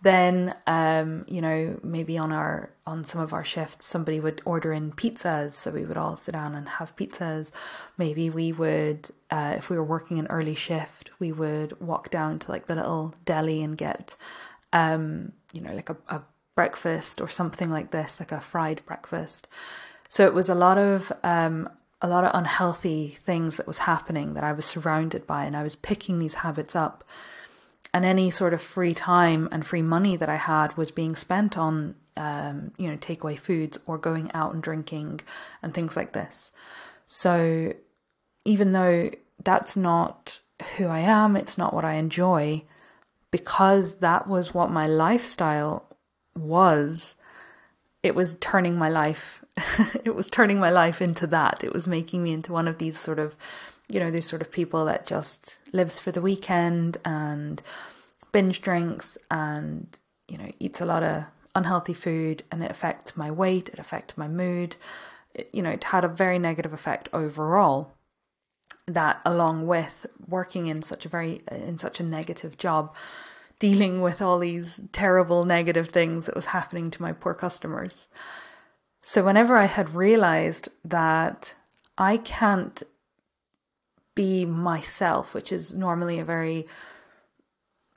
Then, 0.03 0.53
um, 0.67 1.25
you 1.27 1.41
know, 1.41 1.79
maybe 1.81 2.19
on 2.19 2.31
our 2.31 2.71
on 2.85 3.03
some 3.03 3.19
of 3.19 3.33
our 3.33 3.43
shifts, 3.43 3.87
somebody 3.87 4.19
would 4.19 4.43
order 4.45 4.71
in 4.71 4.91
pizzas, 4.91 5.53
so 5.53 5.71
we 5.71 5.85
would 5.85 5.97
all 5.97 6.15
sit 6.15 6.33
down 6.33 6.53
and 6.53 6.69
have 6.69 6.95
pizzas. 6.95 7.49
Maybe 7.97 8.29
we 8.29 8.51
would, 8.51 9.09
uh, 9.31 9.55
if 9.57 9.71
we 9.71 9.75
were 9.75 9.83
working 9.83 10.19
an 10.19 10.27
early 10.27 10.53
shift, 10.53 11.09
we 11.17 11.31
would 11.31 11.81
walk 11.81 12.11
down 12.11 12.37
to 12.37 12.51
like 12.51 12.67
the 12.67 12.75
little 12.75 13.15
deli 13.25 13.63
and 13.63 13.75
get, 13.75 14.15
um, 14.73 15.31
you 15.51 15.61
know, 15.61 15.73
like 15.73 15.89
a, 15.89 15.97
a 16.09 16.21
breakfast 16.53 17.21
or 17.21 17.27
something 17.27 17.71
like 17.71 17.89
this, 17.89 18.19
like 18.19 18.31
a 18.31 18.39
fried 18.39 18.85
breakfast. 18.85 19.47
So 20.09 20.27
it 20.27 20.35
was 20.35 20.47
a 20.47 20.55
lot 20.55 20.77
of 20.77 21.11
um, 21.23 21.67
a 22.01 22.07
lot 22.07 22.23
of 22.23 22.31
unhealthy 22.33 23.17
things 23.21 23.57
that 23.57 23.67
was 23.67 23.79
happening 23.79 24.33
that 24.35 24.43
I 24.43 24.51
was 24.51 24.65
surrounded 24.65 25.25
by, 25.25 25.45
and 25.45 25.57
I 25.57 25.63
was 25.63 25.75
picking 25.75 26.19
these 26.19 26.35
habits 26.35 26.75
up 26.75 27.03
and 27.93 28.05
any 28.05 28.29
sort 28.29 28.53
of 28.53 28.61
free 28.61 28.93
time 28.93 29.49
and 29.51 29.65
free 29.65 29.81
money 29.81 30.15
that 30.15 30.29
I 30.29 30.35
had 30.35 30.77
was 30.77 30.91
being 30.91 31.15
spent 31.15 31.57
on, 31.57 31.95
um, 32.15 32.71
you 32.77 32.89
know, 32.89 32.97
takeaway 32.97 33.39
foods 33.39 33.79
or 33.85 33.97
going 33.97 34.31
out 34.33 34.53
and 34.53 34.61
drinking 34.61 35.21
and 35.63 35.73
things 35.73 35.95
like 35.95 36.13
this. 36.13 36.51
So 37.07 37.73
even 38.45 38.73
though 38.73 39.09
that's 39.43 39.77
not 39.77 40.39
who 40.75 40.87
I 40.87 40.99
am, 40.99 41.35
it's 41.35 41.57
not 41.57 41.73
what 41.73 41.85
I 41.85 41.93
enjoy, 41.93 42.63
because 43.31 43.97
that 43.99 44.27
was 44.27 44.53
what 44.53 44.69
my 44.69 44.87
lifestyle 44.87 45.85
was, 46.35 47.15
it 48.07 48.15
was 48.15 48.35
turning 48.39 48.77
my 48.77 48.89
life, 48.89 49.43
it 50.03 50.15
was 50.15 50.29
turning 50.29 50.59
my 50.59 50.69
life 50.69 51.01
into 51.01 51.27
that. 51.27 51.63
It 51.63 51.73
was 51.73 51.87
making 51.87 52.23
me 52.23 52.33
into 52.33 52.51
one 52.51 52.67
of 52.67 52.77
these 52.77 52.97
sort 52.97 53.19
of 53.19 53.35
you 53.89 53.99
know, 53.99 54.11
these 54.11 54.25
sort 54.25 54.41
of 54.41 54.51
people 54.51 54.85
that 54.85 55.05
just 55.05 55.59
lives 55.71 55.97
for 55.97 56.11
the 56.11 56.21
weekend 56.21 56.97
and 57.05 57.61
binge 58.31 58.61
drinks 58.61 59.17
and, 59.31 59.87
you 60.27 60.37
know, 60.37 60.51
eats 60.59 60.81
a 60.81 60.85
lot 60.85 61.03
of 61.03 61.23
unhealthy 61.55 61.93
food 61.93 62.43
and 62.51 62.63
it 62.63 62.69
affects 62.71 63.15
my 63.15 63.31
weight, 63.31 63.69
it 63.69 63.79
affects 63.79 64.17
my 64.17 64.27
mood. 64.27 64.75
It, 65.33 65.49
you 65.53 65.61
know, 65.61 65.69
it 65.69 65.85
had 65.85 66.03
a 66.03 66.09
very 66.09 66.37
negative 66.37 66.73
effect 66.73 67.09
overall. 67.13 67.93
That 68.89 69.21
along 69.25 69.67
with 69.67 70.05
working 70.27 70.67
in 70.67 70.81
such 70.81 71.05
a 71.05 71.09
very 71.09 71.41
in 71.51 71.77
such 71.77 71.99
a 71.99 72.03
negative 72.03 72.57
job, 72.57 72.95
dealing 73.59 74.01
with 74.01 74.21
all 74.21 74.39
these 74.39 74.81
terrible 74.91 75.43
negative 75.43 75.89
things 75.89 76.25
that 76.25 76.35
was 76.35 76.45
happening 76.45 76.91
to 76.91 77.01
my 77.01 77.11
poor 77.11 77.33
customers. 77.33 78.07
So 79.01 79.23
whenever 79.23 79.57
I 79.57 79.65
had 79.65 79.95
realized 79.95 80.69
that 80.85 81.55
I 81.97 82.17
can't 82.17 82.83
be 84.15 84.45
myself, 84.45 85.33
which 85.33 85.51
is 85.51 85.73
normally 85.73 86.19
a 86.19 86.25
very 86.25 86.67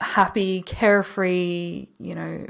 happy, 0.01 0.63
carefree, 0.63 1.89
you 1.99 2.15
know, 2.15 2.47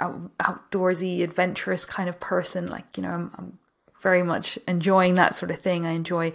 outdoorsy, 0.00 1.22
adventurous 1.22 1.84
kind 1.84 2.08
of 2.08 2.20
person. 2.20 2.68
Like, 2.68 2.96
you 2.96 3.02
know, 3.02 3.10
I'm, 3.10 3.30
I'm 3.36 3.58
very 4.02 4.22
much 4.22 4.58
enjoying 4.68 5.14
that 5.14 5.34
sort 5.34 5.50
of 5.50 5.58
thing. 5.58 5.86
I 5.86 5.90
enjoy 5.90 6.32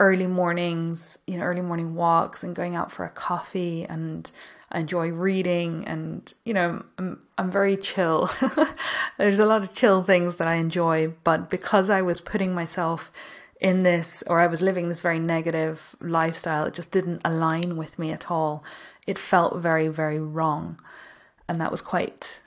early 0.00 0.26
mornings, 0.26 1.18
you 1.26 1.38
know, 1.38 1.44
early 1.44 1.62
morning 1.62 1.94
walks 1.94 2.42
and 2.42 2.54
going 2.54 2.74
out 2.74 2.90
for 2.90 3.04
a 3.04 3.10
coffee 3.10 3.84
and 3.84 4.30
I 4.72 4.80
enjoy 4.80 5.10
reading 5.10 5.84
and 5.86 6.32
you 6.44 6.52
know 6.52 6.84
I'm 6.98 7.20
I'm 7.38 7.50
very 7.50 7.76
chill. 7.76 8.30
There's 9.18 9.38
a 9.38 9.46
lot 9.46 9.62
of 9.62 9.74
chill 9.74 10.02
things 10.02 10.36
that 10.36 10.48
I 10.48 10.56
enjoy, 10.56 11.12
but 11.22 11.48
because 11.48 11.90
I 11.90 12.02
was 12.02 12.20
putting 12.20 12.54
myself 12.54 13.12
in 13.60 13.82
this, 13.82 14.22
or 14.26 14.40
I 14.40 14.46
was 14.46 14.60
living 14.60 14.88
this 14.88 15.00
very 15.00 15.18
negative 15.18 15.96
lifestyle. 16.00 16.64
It 16.66 16.74
just 16.74 16.90
didn't 16.90 17.22
align 17.24 17.76
with 17.76 17.98
me 17.98 18.12
at 18.12 18.30
all. 18.30 18.62
It 19.06 19.18
felt 19.18 19.56
very, 19.56 19.88
very 19.88 20.20
wrong. 20.20 20.78
And 21.48 21.60
that 21.62 21.70
was 21.70 21.80
quite 21.80 22.40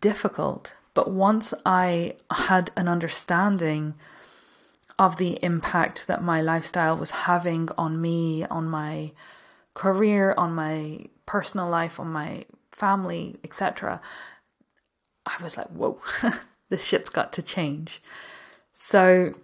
difficult. 0.00 0.74
But 0.92 1.10
once 1.10 1.54
I 1.64 2.16
had 2.30 2.72
an 2.76 2.88
understanding 2.88 3.94
of 4.98 5.16
the 5.16 5.42
impact 5.44 6.06
that 6.06 6.22
my 6.22 6.40
lifestyle 6.40 6.96
was 6.96 7.10
having 7.10 7.68
on 7.76 8.00
me, 8.00 8.44
on 8.44 8.68
my 8.68 9.12
career, 9.74 10.34
on 10.36 10.54
my 10.54 11.06
personal 11.26 11.68
life, 11.68 11.98
on 11.98 12.08
my 12.08 12.44
family, 12.70 13.36
etc., 13.42 14.00
I 15.26 15.42
was 15.42 15.56
like, 15.56 15.68
whoa, 15.68 16.00
this 16.70 16.84
shit's 16.84 17.08
got 17.08 17.32
to 17.34 17.42
change. 17.42 18.02
So 18.74 19.34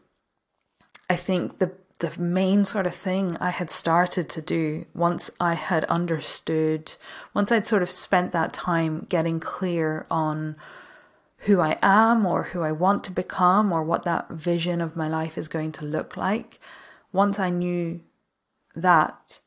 I 1.08 1.16
think 1.16 1.58
the 1.58 1.72
the 2.00 2.18
main 2.18 2.64
sort 2.64 2.86
of 2.86 2.94
thing 2.94 3.36
I 3.40 3.50
had 3.50 3.70
started 3.70 4.30
to 4.30 4.40
do 4.40 4.86
once 4.94 5.30
I 5.38 5.52
had 5.52 5.84
understood, 5.84 6.94
once 7.34 7.52
I'd 7.52 7.66
sort 7.66 7.82
of 7.82 7.90
spent 7.90 8.32
that 8.32 8.54
time 8.54 9.06
getting 9.10 9.38
clear 9.38 10.06
on 10.10 10.56
who 11.40 11.60
I 11.60 11.78
am 11.82 12.26
or 12.26 12.44
who 12.44 12.62
I 12.62 12.72
want 12.72 13.04
to 13.04 13.12
become 13.12 13.72
or 13.72 13.82
what 13.82 14.04
that 14.04 14.30
vision 14.30 14.80
of 14.80 14.96
my 14.96 15.08
life 15.08 15.38
is 15.38 15.48
going 15.48 15.72
to 15.72 15.84
look 15.84 16.16
like, 16.16 16.60
once 17.12 17.38
I 17.38 17.50
knew 17.50 18.00
that, 18.74 19.40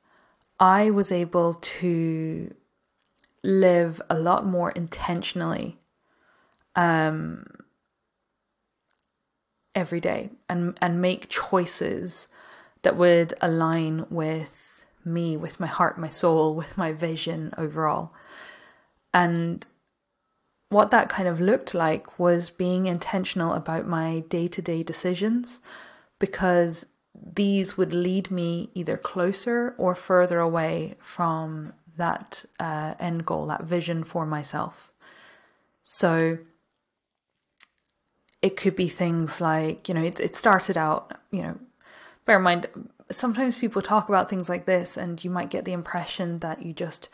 I 0.59 0.91
was 0.91 1.11
able 1.11 1.55
to 1.55 2.53
live 3.43 4.01
a 4.09 4.17
lot 4.17 4.45
more 4.45 4.71
intentionally. 4.71 5.79
Um, 6.75 7.45
every 9.75 9.99
day 9.99 10.29
and 10.49 10.77
and 10.81 11.01
make 11.01 11.29
choices 11.29 12.27
that 12.83 12.97
would 12.97 13.33
align 13.41 14.05
with 14.09 14.83
me, 15.05 15.37
with 15.37 15.59
my 15.59 15.67
heart, 15.67 15.97
my 15.97 16.09
soul, 16.09 16.53
with 16.55 16.77
my 16.77 16.91
vision 16.91 17.53
overall. 17.57 18.11
And 19.13 19.65
what 20.73 20.91
that 20.91 21.09
kind 21.09 21.27
of 21.27 21.39
looked 21.39 21.73
like 21.73 22.19
was 22.19 22.49
being 22.49 22.85
intentional 22.85 23.53
about 23.53 23.87
my 23.87 24.19
day 24.29 24.47
to 24.47 24.61
day 24.61 24.83
decisions 24.83 25.59
because 26.19 26.85
these 27.35 27.77
would 27.77 27.93
lead 27.93 28.31
me 28.31 28.69
either 28.73 28.97
closer 28.97 29.75
or 29.77 29.95
further 29.95 30.39
away 30.39 30.95
from 30.99 31.73
that 31.95 32.43
uh, 32.59 32.95
end 32.99 33.25
goal, 33.25 33.45
that 33.47 33.63
vision 33.63 34.03
for 34.03 34.25
myself. 34.25 34.91
So, 35.83 36.39
it 38.41 38.57
could 38.57 38.75
be 38.75 38.89
things 38.89 39.39
like, 39.39 39.87
you 39.87 39.93
know, 39.93 40.03
it, 40.03 40.19
it 40.19 40.35
started 40.35 40.77
out, 40.77 41.17
you 41.31 41.41
know, 41.41 41.57
bear 42.25 42.37
in 42.37 42.43
mind, 42.43 42.67
sometimes 43.09 43.57
people 43.57 43.81
talk 43.81 44.09
about 44.09 44.29
things 44.29 44.49
like 44.49 44.65
this 44.65 44.97
and 44.97 45.23
you 45.23 45.29
might 45.29 45.49
get 45.49 45.63
the 45.63 45.71
impression 45.71 46.39
that 46.39 46.61
you 46.61 46.73
just, 46.73 47.07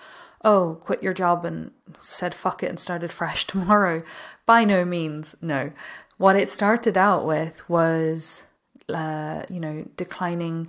oh, 0.44 0.78
quit 0.82 1.04
your 1.04 1.14
job 1.14 1.46
and 1.46 1.72
said 1.98 2.34
fuck 2.34 2.64
it 2.64 2.70
and 2.70 2.80
started 2.80 3.12
fresh 3.12 3.46
tomorrow. 3.48 4.04
By 4.46 4.64
no 4.64 4.86
means, 4.86 5.36
no. 5.42 5.72
What 6.18 6.36
it 6.36 6.50
started 6.50 6.98
out 6.98 7.26
with 7.26 7.68
was, 7.70 8.44
uh, 8.90 9.44
you 9.50 9.60
know, 9.60 9.86
declining 9.96 10.68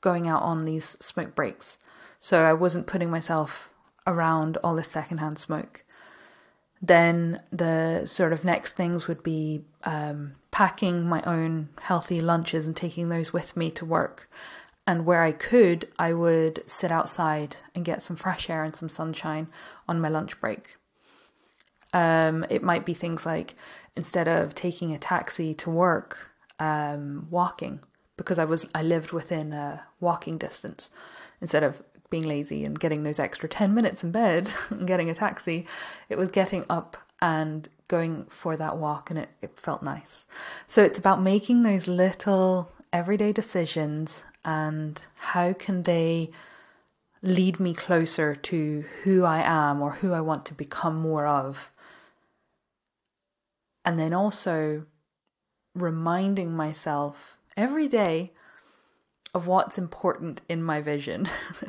going 0.00 0.28
out 0.28 0.42
on 0.42 0.62
these 0.62 0.96
smoke 1.00 1.34
breaks. 1.34 1.78
So 2.20 2.42
I 2.42 2.52
wasn't 2.52 2.86
putting 2.86 3.10
myself 3.10 3.70
around 4.06 4.56
all 4.58 4.74
this 4.74 4.90
secondhand 4.90 5.38
smoke. 5.38 5.84
Then 6.80 7.40
the 7.50 8.06
sort 8.06 8.32
of 8.32 8.44
next 8.44 8.72
things 8.72 9.08
would 9.08 9.22
be 9.22 9.64
um, 9.84 10.34
packing 10.50 11.08
my 11.08 11.22
own 11.22 11.68
healthy 11.80 12.20
lunches 12.20 12.66
and 12.66 12.76
taking 12.76 13.08
those 13.08 13.32
with 13.32 13.56
me 13.56 13.70
to 13.72 13.84
work. 13.84 14.30
And 14.88 15.04
where 15.04 15.22
I 15.22 15.32
could, 15.32 15.86
I 15.98 16.14
would 16.14 16.64
sit 16.66 16.90
outside 16.90 17.56
and 17.74 17.84
get 17.84 18.02
some 18.02 18.16
fresh 18.16 18.48
air 18.48 18.64
and 18.64 18.74
some 18.74 18.88
sunshine 18.88 19.48
on 19.86 20.00
my 20.00 20.08
lunch 20.08 20.40
break. 20.40 20.76
Um, 21.92 22.46
it 22.48 22.62
might 22.62 22.86
be 22.86 22.94
things 22.94 23.26
like 23.26 23.54
instead 23.96 24.28
of 24.28 24.54
taking 24.54 24.94
a 24.94 24.98
taxi 24.98 25.52
to 25.56 25.68
work, 25.68 26.30
um, 26.58 27.26
walking 27.28 27.80
because 28.16 28.38
I 28.38 28.46
was 28.46 28.64
I 28.74 28.82
lived 28.82 29.12
within 29.12 29.52
a 29.52 29.84
walking 30.00 30.38
distance 30.38 30.88
instead 31.42 31.64
of 31.64 31.82
being 32.08 32.26
lazy 32.26 32.64
and 32.64 32.80
getting 32.80 33.02
those 33.02 33.18
extra 33.18 33.46
10 33.46 33.74
minutes 33.74 34.02
in 34.02 34.10
bed 34.10 34.50
and 34.70 34.86
getting 34.86 35.10
a 35.10 35.14
taxi. 35.14 35.66
It 36.08 36.16
was 36.16 36.30
getting 36.30 36.64
up 36.70 36.96
and 37.20 37.68
going 37.88 38.24
for 38.30 38.56
that 38.56 38.78
walk, 38.78 39.10
and 39.10 39.18
it, 39.18 39.28
it 39.42 39.58
felt 39.58 39.82
nice. 39.82 40.24
So 40.66 40.82
it's 40.82 40.98
about 40.98 41.20
making 41.20 41.62
those 41.62 41.86
little 41.86 42.72
everyday 42.92 43.32
decisions 43.32 44.22
and 44.44 45.00
how 45.16 45.52
can 45.52 45.82
they 45.82 46.30
lead 47.22 47.58
me 47.58 47.74
closer 47.74 48.34
to 48.34 48.84
who 49.02 49.24
I 49.24 49.42
am 49.42 49.82
or 49.82 49.92
who 49.92 50.12
I 50.12 50.20
want 50.20 50.46
to 50.46 50.54
become 50.54 50.96
more 50.96 51.26
of. 51.26 51.70
And 53.84 53.98
then 53.98 54.12
also 54.12 54.84
reminding 55.74 56.54
myself 56.54 57.38
every 57.56 57.88
day 57.88 58.32
of 59.34 59.46
what's 59.46 59.78
important 59.78 60.40
in 60.48 60.62
my 60.62 60.80
vision. 60.80 61.28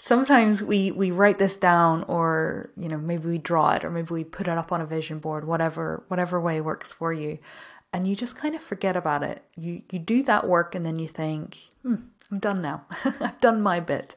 sometimes 0.00 0.62
we 0.62 0.90
we 0.90 1.10
write 1.10 1.36
this 1.36 1.58
down 1.58 2.02
or 2.04 2.70
you 2.74 2.88
know 2.88 2.96
maybe 2.96 3.28
we 3.28 3.36
draw 3.36 3.72
it 3.72 3.84
or 3.84 3.90
maybe 3.90 4.14
we 4.14 4.24
put 4.24 4.48
it 4.48 4.56
up 4.56 4.72
on 4.72 4.80
a 4.80 4.86
vision 4.86 5.18
board 5.18 5.44
whatever 5.44 6.02
whatever 6.08 6.40
way 6.40 6.58
works 6.58 6.90
for 6.90 7.12
you 7.12 7.38
and 7.92 8.06
you 8.06 8.14
just 8.14 8.36
kind 8.36 8.54
of 8.54 8.62
forget 8.62 8.96
about 8.96 9.22
it. 9.22 9.42
You 9.56 9.82
you 9.90 9.98
do 9.98 10.22
that 10.24 10.46
work 10.48 10.74
and 10.74 10.84
then 10.84 10.98
you 10.98 11.08
think 11.08 11.58
hmm, 11.82 11.96
i'm 12.30 12.38
done 12.38 12.62
now. 12.62 12.84
I've 13.20 13.40
done 13.40 13.62
my 13.62 13.80
bit. 13.80 14.16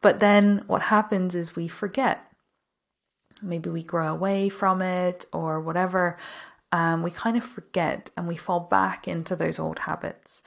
But 0.00 0.20
then 0.20 0.64
what 0.66 0.82
happens 0.82 1.34
is 1.34 1.56
we 1.56 1.68
forget. 1.68 2.24
Maybe 3.42 3.70
we 3.70 3.82
grow 3.82 4.12
away 4.12 4.48
from 4.48 4.82
it 4.82 5.26
or 5.32 5.60
whatever 5.60 6.18
um, 6.72 7.02
we 7.02 7.10
kind 7.10 7.36
of 7.36 7.44
forget 7.44 8.10
and 8.16 8.28
we 8.28 8.36
fall 8.36 8.60
back 8.60 9.08
into 9.08 9.34
those 9.36 9.58
old 9.58 9.80
habits. 9.80 10.42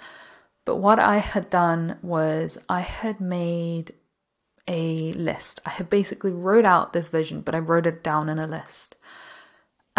But 0.65 0.77
what 0.77 0.99
I 0.99 1.17
had 1.17 1.49
done 1.49 1.97
was 2.01 2.57
I 2.69 2.81
had 2.81 3.19
made 3.19 3.93
a 4.67 5.13
list. 5.13 5.59
I 5.65 5.71
had 5.71 5.89
basically 5.89 6.31
wrote 6.31 6.65
out 6.65 6.93
this 6.93 7.09
vision, 7.09 7.41
but 7.41 7.55
I 7.55 7.59
wrote 7.59 7.87
it 7.87 8.03
down 8.03 8.29
in 8.29 8.37
a 8.37 8.47
list. 8.47 8.95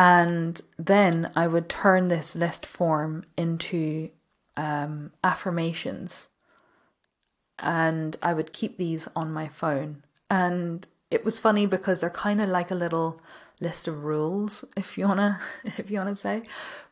And 0.05 0.61
then 0.81 1.31
I 1.37 1.47
would 1.47 1.69
turn 1.69 2.09
this 2.09 2.35
list 2.35 2.67
form 2.67 3.25
into 3.37 4.11
um, 4.57 5.13
affirmations. 5.23 6.29
And 7.61 8.17
I 8.21 8.35
would 8.35 8.53
keep 8.53 8.79
these 8.79 9.07
on 9.15 9.33
my 9.33 9.47
phone. 9.47 10.03
And 10.29 10.85
it 11.13 11.25
was 11.25 11.39
funny 11.39 11.67
because 11.67 12.01
they're 12.01 12.11
kind 12.11 12.41
of 12.41 12.49
like 12.49 12.73
a 12.73 12.75
little 12.75 13.21
list 13.61 13.87
of 13.87 14.03
rules, 14.03 14.65
if 14.77 14.99
you 14.99 15.07
wanna, 15.07 15.39
if 15.65 15.89
you 15.89 15.99
wanna 15.99 16.17
say, 16.17 16.43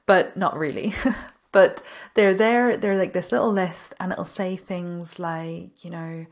but 0.06 0.36
not 0.36 0.56
really. 0.56 0.94
but 1.50 1.82
they're 2.14 2.34
there. 2.34 2.76
They're 2.76 2.96
like 2.96 3.12
this 3.12 3.32
little 3.32 3.52
list, 3.52 3.92
and 3.98 4.12
it'll 4.12 4.24
say 4.24 4.56
things 4.56 5.18
like, 5.18 5.84
you 5.84 5.90
know, 5.90 6.26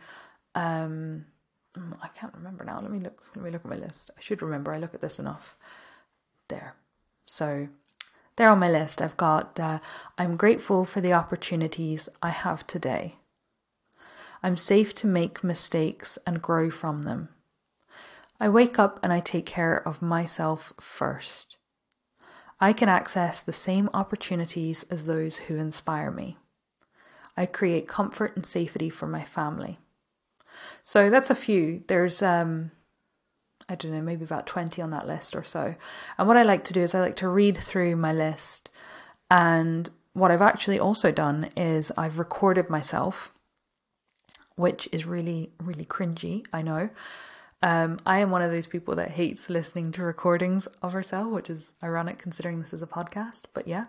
um, 0.54 1.26
mm, 1.76 1.96
I 2.00 2.08
can't 2.14 2.34
remember 2.34 2.64
now. 2.64 2.80
Let 2.80 2.92
me 2.92 3.00
look. 3.00 3.20
Let 3.34 3.44
me 3.44 3.50
look 3.50 3.64
at 3.64 3.70
my 3.70 3.76
list. 3.76 4.12
I 4.16 4.20
should 4.20 4.42
remember. 4.42 4.72
I 4.72 4.78
look 4.78 4.94
at 4.94 5.00
this 5.00 5.18
enough. 5.18 5.56
There. 6.48 6.74
So 7.26 7.68
there 8.36 8.48
on 8.48 8.58
my 8.58 8.70
list, 8.70 9.02
I've 9.02 9.16
got. 9.16 9.58
Uh, 9.58 9.80
I'm 10.16 10.36
grateful 10.36 10.84
for 10.84 11.00
the 11.00 11.12
opportunities 11.12 12.08
I 12.22 12.30
have 12.30 12.66
today. 12.66 13.16
I'm 14.42 14.56
safe 14.56 14.94
to 14.96 15.06
make 15.06 15.42
mistakes 15.42 16.18
and 16.26 16.40
grow 16.40 16.70
from 16.70 17.02
them. 17.02 17.30
I 18.40 18.48
wake 18.48 18.78
up 18.78 19.00
and 19.02 19.12
I 19.12 19.20
take 19.20 19.46
care 19.46 19.76
of 19.76 20.00
myself 20.00 20.72
first. 20.80 21.56
I 22.60 22.72
can 22.72 22.88
access 22.88 23.42
the 23.42 23.52
same 23.52 23.90
opportunities 23.92 24.84
as 24.84 25.06
those 25.06 25.36
who 25.36 25.56
inspire 25.56 26.10
me. 26.10 26.36
I 27.36 27.46
create 27.46 27.88
comfort 27.88 28.36
and 28.36 28.44
safety 28.46 28.90
for 28.90 29.06
my 29.06 29.24
family. 29.24 29.78
So 30.84 31.10
that's 31.10 31.30
a 31.30 31.36
few. 31.36 31.82
There's 31.86 32.22
um 32.22 32.70
I 33.68 33.74
don't 33.74 33.92
know, 33.92 34.00
maybe 34.00 34.24
about 34.24 34.46
20 34.46 34.80
on 34.80 34.90
that 34.90 35.06
list 35.06 35.36
or 35.36 35.44
so. 35.44 35.74
And 36.16 36.26
what 36.28 36.36
I 36.36 36.42
like 36.42 36.64
to 36.64 36.72
do 36.72 36.80
is 36.80 36.94
I 36.94 37.00
like 37.00 37.16
to 37.16 37.28
read 37.28 37.56
through 37.56 37.96
my 37.96 38.12
list. 38.12 38.70
And 39.30 39.88
what 40.14 40.30
I've 40.30 40.42
actually 40.42 40.78
also 40.78 41.12
done 41.12 41.50
is 41.56 41.92
I've 41.96 42.18
recorded 42.18 42.70
myself, 42.70 43.32
which 44.56 44.88
is 44.90 45.04
really, 45.04 45.52
really 45.62 45.84
cringy, 45.84 46.44
I 46.52 46.62
know. 46.62 46.88
Um, 47.62 48.00
I 48.06 48.20
am 48.20 48.30
one 48.30 48.42
of 48.42 48.50
those 48.50 48.66
people 48.66 48.94
that 48.96 49.10
hates 49.10 49.50
listening 49.50 49.92
to 49.92 50.02
recordings 50.02 50.66
of 50.80 50.92
herself, 50.92 51.30
which 51.30 51.50
is 51.50 51.72
ironic 51.82 52.18
considering 52.18 52.60
this 52.60 52.72
is 52.72 52.82
a 52.82 52.86
podcast. 52.86 53.42
But 53.52 53.66
yeah, 53.66 53.86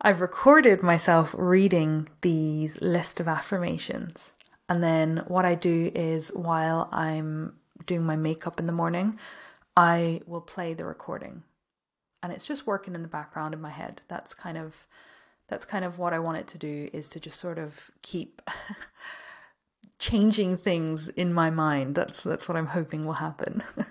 I've 0.00 0.20
recorded 0.20 0.82
myself 0.82 1.34
reading 1.36 2.08
these 2.22 2.80
list 2.80 3.20
of 3.20 3.28
affirmations. 3.28 4.32
And 4.68 4.82
then 4.82 5.22
what 5.28 5.44
I 5.44 5.54
do 5.54 5.92
is 5.94 6.30
while 6.34 6.88
I'm 6.90 7.54
doing 7.86 8.04
my 8.04 8.16
makeup 8.16 8.58
in 8.58 8.66
the 8.66 8.72
morning, 8.72 9.18
I 9.76 10.20
will 10.26 10.40
play 10.40 10.74
the 10.74 10.84
recording. 10.84 11.42
And 12.22 12.32
it's 12.32 12.46
just 12.46 12.66
working 12.66 12.94
in 12.94 13.02
the 13.02 13.08
background 13.08 13.54
in 13.54 13.60
my 13.60 13.70
head. 13.70 14.00
That's 14.08 14.32
kind 14.32 14.56
of 14.56 14.86
that's 15.48 15.64
kind 15.64 15.84
of 15.84 15.98
what 15.98 16.14
I 16.14 16.18
want 16.18 16.38
it 16.38 16.46
to 16.48 16.58
do 16.58 16.88
is 16.92 17.08
to 17.10 17.20
just 17.20 17.38
sort 17.38 17.58
of 17.58 17.90
keep 18.02 18.40
changing 19.98 20.56
things 20.56 21.08
in 21.08 21.34
my 21.34 21.50
mind. 21.50 21.94
That's 21.94 22.22
that's 22.22 22.48
what 22.48 22.56
I'm 22.56 22.68
hoping 22.68 23.04
will 23.04 23.14
happen. 23.14 23.62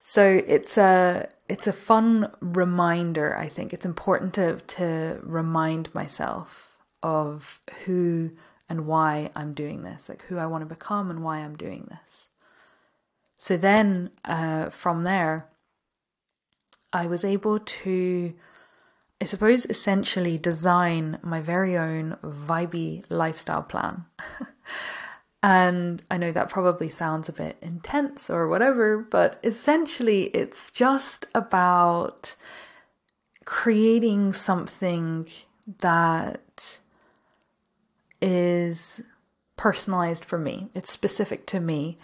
so 0.00 0.42
it's 0.46 0.78
a 0.78 1.28
it's 1.48 1.66
a 1.66 1.72
fun 1.72 2.32
reminder, 2.40 3.36
I 3.36 3.48
think. 3.48 3.74
It's 3.74 3.86
important 3.86 4.34
to 4.34 4.56
to 4.56 5.20
remind 5.22 5.94
myself 5.94 6.68
of 7.02 7.60
who 7.84 8.30
and 8.68 8.86
why 8.86 9.30
I'm 9.36 9.52
doing 9.52 9.82
this, 9.82 10.08
like 10.08 10.22
who 10.22 10.38
I 10.38 10.46
want 10.46 10.62
to 10.62 10.74
become 10.74 11.10
and 11.10 11.22
why 11.22 11.38
I'm 11.38 11.56
doing 11.56 11.88
this. 11.90 12.28
So 13.42 13.56
then 13.56 14.12
uh, 14.24 14.70
from 14.70 15.02
there, 15.02 15.48
I 16.92 17.08
was 17.08 17.24
able 17.24 17.58
to, 17.58 18.34
I 19.20 19.24
suppose, 19.24 19.66
essentially 19.66 20.38
design 20.38 21.18
my 21.24 21.40
very 21.40 21.76
own 21.76 22.18
vibey 22.22 23.02
lifestyle 23.08 23.64
plan. 23.64 24.04
and 25.42 26.04
I 26.08 26.18
know 26.18 26.30
that 26.30 26.50
probably 26.50 26.86
sounds 26.86 27.28
a 27.28 27.32
bit 27.32 27.56
intense 27.60 28.30
or 28.30 28.46
whatever, 28.46 28.98
but 28.98 29.40
essentially 29.42 30.26
it's 30.26 30.70
just 30.70 31.26
about 31.34 32.36
creating 33.44 34.34
something 34.34 35.26
that 35.80 36.78
is 38.20 39.00
personalized 39.56 40.24
for 40.24 40.38
me, 40.38 40.68
it's 40.74 40.92
specific 40.92 41.44
to 41.46 41.58
me, 41.58 41.98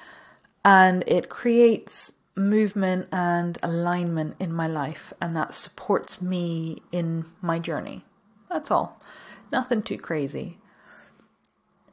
and 0.64 1.04
it 1.06 1.28
creates 1.28 2.12
movement 2.36 3.08
and 3.10 3.58
alignment 3.62 4.36
in 4.38 4.52
my 4.52 4.66
life, 4.66 5.12
and 5.20 5.36
that 5.36 5.54
supports 5.54 6.22
me 6.22 6.82
in 6.92 7.24
my 7.40 7.58
journey. 7.58 8.04
That's 8.48 8.70
all. 8.70 9.00
Nothing 9.50 9.82
too 9.82 9.98
crazy. 9.98 10.58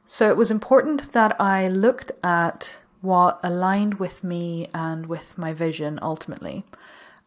So 0.06 0.28
it 0.28 0.36
was 0.36 0.50
important 0.50 1.12
that 1.12 1.38
I 1.40 1.68
looked 1.68 2.12
at 2.22 2.78
what 3.00 3.40
aligned 3.42 3.94
with 3.94 4.22
me 4.22 4.68
and 4.72 5.06
with 5.06 5.36
my 5.36 5.52
vision 5.52 5.98
ultimately. 6.00 6.64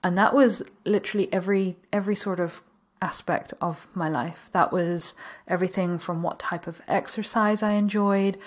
And 0.03 0.17
that 0.17 0.33
was 0.33 0.63
literally 0.85 1.31
every 1.33 1.77
every 1.91 2.15
sort 2.15 2.39
of 2.39 2.61
aspect 3.01 3.53
of 3.61 3.87
my 3.93 4.09
life. 4.09 4.49
That 4.53 4.71
was 4.71 5.13
everything 5.47 5.97
from 5.97 6.21
what 6.21 6.39
type 6.39 6.67
of 6.67 6.81
exercise 6.87 7.61
I 7.61 7.73
enjoyed, 7.73 8.37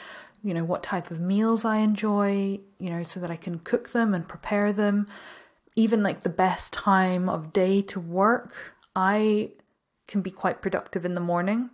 you 0.43 0.55
know, 0.55 0.65
what 0.65 0.83
type 0.83 1.11
of 1.11 1.21
meals 1.21 1.65
I 1.65 1.79
enjoy, 1.79 2.61
you 2.79 2.91
know, 2.91 3.03
so 3.03 3.21
that 3.21 3.31
I 3.31 3.37
can 3.37 3.59
cook 3.61 3.91
them 3.91 4.15
and 4.15 4.27
prepare 4.27 4.73
them. 4.73 5.07
Even 5.77 6.03
like 6.03 6.23
the 6.23 6.29
best 6.29 6.73
time 6.73 7.29
of 7.29 7.53
day 7.53 7.81
to 7.83 8.01
work, 8.01 8.75
I 8.95 9.53
can 10.07 10.21
be 10.21 10.31
quite 10.31 10.61
productive 10.61 11.05
in 11.05 11.15
the 11.15 11.21
morning 11.21 11.71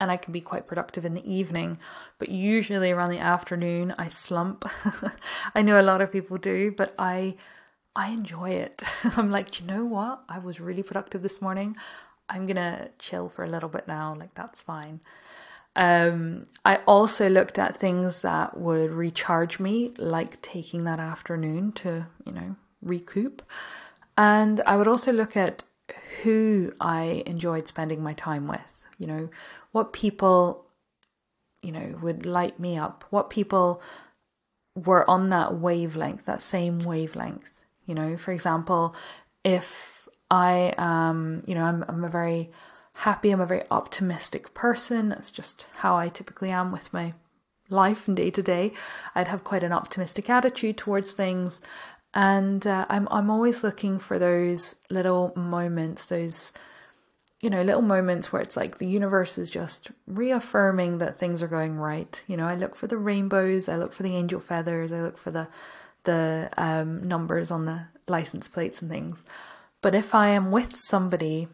and 0.00 0.10
I 0.10 0.16
can 0.16 0.32
be 0.32 0.40
quite 0.40 0.66
productive 0.66 1.04
in 1.04 1.14
the 1.14 1.32
evening, 1.32 1.78
but 2.18 2.28
usually 2.28 2.90
around 2.90 3.10
the 3.10 3.18
afternoon 3.18 3.94
I 3.96 4.08
slump. 4.08 4.68
I 5.54 5.62
know 5.62 5.80
a 5.80 5.82
lot 5.82 6.00
of 6.00 6.12
people 6.12 6.36
do, 6.36 6.72
but 6.76 6.94
I 6.98 7.36
I 7.96 8.10
enjoy 8.10 8.50
it. 8.50 8.82
I'm 9.16 9.30
like, 9.30 9.60
you 9.60 9.66
know 9.66 9.84
what? 9.84 10.22
I 10.28 10.38
was 10.40 10.60
really 10.60 10.82
productive 10.82 11.22
this 11.22 11.40
morning. 11.40 11.76
I'm 12.28 12.46
gonna 12.46 12.90
chill 12.98 13.28
for 13.28 13.44
a 13.44 13.48
little 13.48 13.68
bit 13.68 13.86
now. 13.86 14.14
Like 14.18 14.34
that's 14.34 14.60
fine. 14.60 15.00
Um, 15.76 16.46
I 16.64 16.76
also 16.86 17.28
looked 17.28 17.58
at 17.58 17.76
things 17.76 18.22
that 18.22 18.56
would 18.56 18.90
recharge 18.90 19.58
me, 19.58 19.92
like 19.98 20.40
taking 20.40 20.84
that 20.84 21.00
afternoon 21.00 21.72
to, 21.72 22.06
you 22.24 22.32
know, 22.32 22.56
recoup. 22.80 23.42
And 24.16 24.60
I 24.66 24.76
would 24.76 24.88
also 24.88 25.12
look 25.12 25.36
at 25.36 25.64
who 26.22 26.72
I 26.80 27.22
enjoyed 27.26 27.66
spending 27.66 28.02
my 28.02 28.12
time 28.12 28.46
with, 28.46 28.84
you 28.98 29.06
know, 29.06 29.28
what 29.72 29.92
people, 29.92 30.66
you 31.62 31.72
know, 31.72 31.98
would 32.00 32.24
light 32.24 32.60
me 32.60 32.78
up, 32.78 33.04
what 33.10 33.30
people 33.30 33.82
were 34.76 35.08
on 35.10 35.28
that 35.30 35.56
wavelength, 35.56 36.24
that 36.26 36.40
same 36.40 36.78
wavelength. 36.78 37.60
You 37.84 37.94
know, 37.94 38.16
for 38.16 38.32
example, 38.32 38.94
if 39.42 40.08
I 40.30 40.72
am, 40.78 41.42
you 41.46 41.54
know, 41.54 41.64
I'm, 41.64 41.84
I'm 41.88 42.04
a 42.04 42.08
very 42.08 42.50
happy, 42.94 43.30
I'm 43.30 43.40
a 43.40 43.46
very 43.46 43.64
optimistic 43.70 44.54
person. 44.54 45.10
That's 45.10 45.30
just 45.30 45.66
how 45.76 45.96
I 45.96 46.08
typically 46.08 46.50
am 46.50 46.72
with 46.72 46.92
my 46.92 47.14
life 47.68 48.08
and 48.08 48.16
day 48.16 48.30
to 48.30 48.42
day. 48.42 48.72
I'd 49.14 49.28
have 49.28 49.44
quite 49.44 49.62
an 49.62 49.72
optimistic 49.72 50.30
attitude 50.30 50.76
towards 50.76 51.12
things. 51.12 51.60
And 52.12 52.66
uh, 52.66 52.86
I'm 52.88 53.08
I'm 53.10 53.30
always 53.30 53.64
looking 53.64 53.98
for 53.98 54.18
those 54.18 54.76
little 54.88 55.32
moments, 55.36 56.06
those 56.06 56.52
you 57.40 57.50
know, 57.50 57.62
little 57.62 57.82
moments 57.82 58.32
where 58.32 58.40
it's 58.40 58.56
like 58.56 58.78
the 58.78 58.86
universe 58.86 59.36
is 59.36 59.50
just 59.50 59.90
reaffirming 60.06 60.96
that 60.96 61.14
things 61.14 61.42
are 61.42 61.46
going 61.46 61.76
right. 61.76 62.22
You 62.26 62.38
know, 62.38 62.46
I 62.46 62.54
look 62.54 62.74
for 62.74 62.86
the 62.86 62.96
rainbows, 62.96 63.68
I 63.68 63.76
look 63.76 63.92
for 63.92 64.02
the 64.02 64.16
angel 64.16 64.40
feathers, 64.40 64.92
I 64.92 65.02
look 65.02 65.18
for 65.18 65.30
the 65.30 65.48
the 66.04 66.48
um, 66.56 67.06
numbers 67.06 67.50
on 67.50 67.66
the 67.66 67.82
license 68.08 68.48
plates 68.48 68.80
and 68.80 68.90
things. 68.90 69.22
But 69.82 69.94
if 69.94 70.14
I 70.14 70.28
am 70.28 70.50
with 70.50 70.76
somebody, 70.76 71.48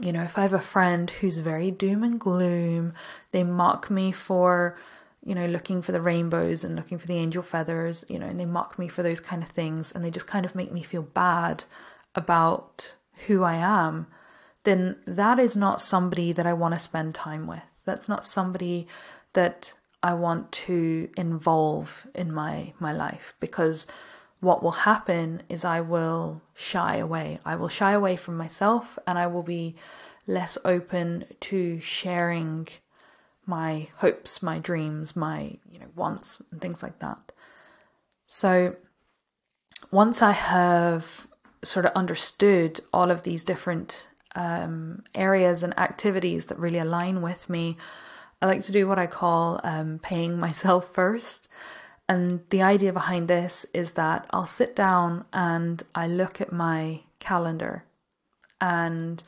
you 0.00 0.12
know, 0.12 0.22
if 0.22 0.38
I 0.38 0.42
have 0.42 0.52
a 0.52 0.60
friend 0.60 1.10
who's 1.10 1.38
very 1.38 1.70
doom 1.70 2.02
and 2.02 2.20
gloom, 2.20 2.94
they 3.32 3.42
mock 3.42 3.90
me 3.90 4.12
for, 4.12 4.78
you 5.24 5.34
know, 5.34 5.46
looking 5.46 5.82
for 5.82 5.92
the 5.92 6.00
rainbows 6.00 6.62
and 6.62 6.76
looking 6.76 6.98
for 6.98 7.06
the 7.06 7.16
angel 7.16 7.42
feathers, 7.42 8.04
you 8.08 8.18
know, 8.18 8.26
and 8.26 8.38
they 8.38 8.46
mock 8.46 8.78
me 8.78 8.88
for 8.88 9.02
those 9.02 9.20
kind 9.20 9.42
of 9.42 9.48
things 9.48 9.90
and 9.92 10.04
they 10.04 10.10
just 10.10 10.26
kind 10.26 10.46
of 10.46 10.54
make 10.54 10.72
me 10.72 10.82
feel 10.82 11.02
bad 11.02 11.64
about 12.14 12.94
who 13.26 13.42
I 13.42 13.54
am, 13.56 14.06
then 14.64 14.96
that 15.06 15.38
is 15.38 15.56
not 15.56 15.80
somebody 15.80 16.32
that 16.32 16.46
I 16.46 16.52
want 16.52 16.74
to 16.74 16.80
spend 16.80 17.14
time 17.14 17.46
with. 17.46 17.62
That's 17.84 18.08
not 18.08 18.26
somebody 18.26 18.86
that 19.32 19.74
I 20.02 20.14
want 20.14 20.52
to 20.52 21.10
involve 21.16 22.06
in 22.14 22.32
my 22.32 22.72
my 22.78 22.92
life 22.92 23.34
because 23.40 23.86
what 24.40 24.62
will 24.62 24.70
happen 24.70 25.42
is 25.48 25.64
I 25.64 25.80
will 25.80 26.42
shy 26.54 26.96
away. 26.96 27.38
I 27.44 27.56
will 27.56 27.68
shy 27.68 27.92
away 27.92 28.16
from 28.16 28.36
myself 28.36 28.98
and 29.06 29.18
I 29.18 29.26
will 29.26 29.42
be 29.42 29.76
less 30.26 30.56
open 30.64 31.24
to 31.40 31.80
sharing 31.80 32.68
my 33.46 33.88
hopes, 33.96 34.42
my 34.42 34.58
dreams, 34.58 35.14
my, 35.14 35.56
you 35.70 35.78
know, 35.78 35.88
wants 35.94 36.38
and 36.50 36.60
things 36.60 36.82
like 36.82 36.98
that. 37.00 37.32
So 38.26 38.76
once 39.90 40.22
I 40.22 40.32
have 40.32 41.26
sort 41.62 41.84
of 41.84 41.92
understood 41.92 42.80
all 42.92 43.10
of 43.10 43.22
these 43.22 43.44
different 43.44 44.06
um, 44.34 45.02
areas 45.14 45.62
and 45.62 45.78
activities 45.78 46.46
that 46.46 46.58
really 46.58 46.78
align 46.78 47.22
with 47.22 47.50
me, 47.50 47.76
I 48.40 48.46
like 48.46 48.62
to 48.62 48.72
do 48.72 48.86
what 48.86 48.98
I 48.98 49.06
call 49.06 49.60
um, 49.64 49.98
paying 50.02 50.38
myself 50.46 50.86
first. 50.86 51.48
And 52.10 52.40
the 52.50 52.60
idea 52.60 52.92
behind 52.92 53.28
this 53.28 53.64
is 53.72 53.92
that 53.92 54.26
I'll 54.30 54.44
sit 54.44 54.74
down 54.74 55.26
and 55.32 55.80
I 55.94 56.08
look 56.08 56.40
at 56.40 56.52
my 56.52 57.02
calendar 57.20 57.84
and 58.60 59.22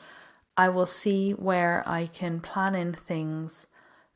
I 0.57 0.67
will 0.67 0.85
see 0.85 1.31
where 1.31 1.83
I 1.85 2.07
can 2.07 2.41
plan 2.41 2.75
in 2.75 2.91
things 2.91 3.67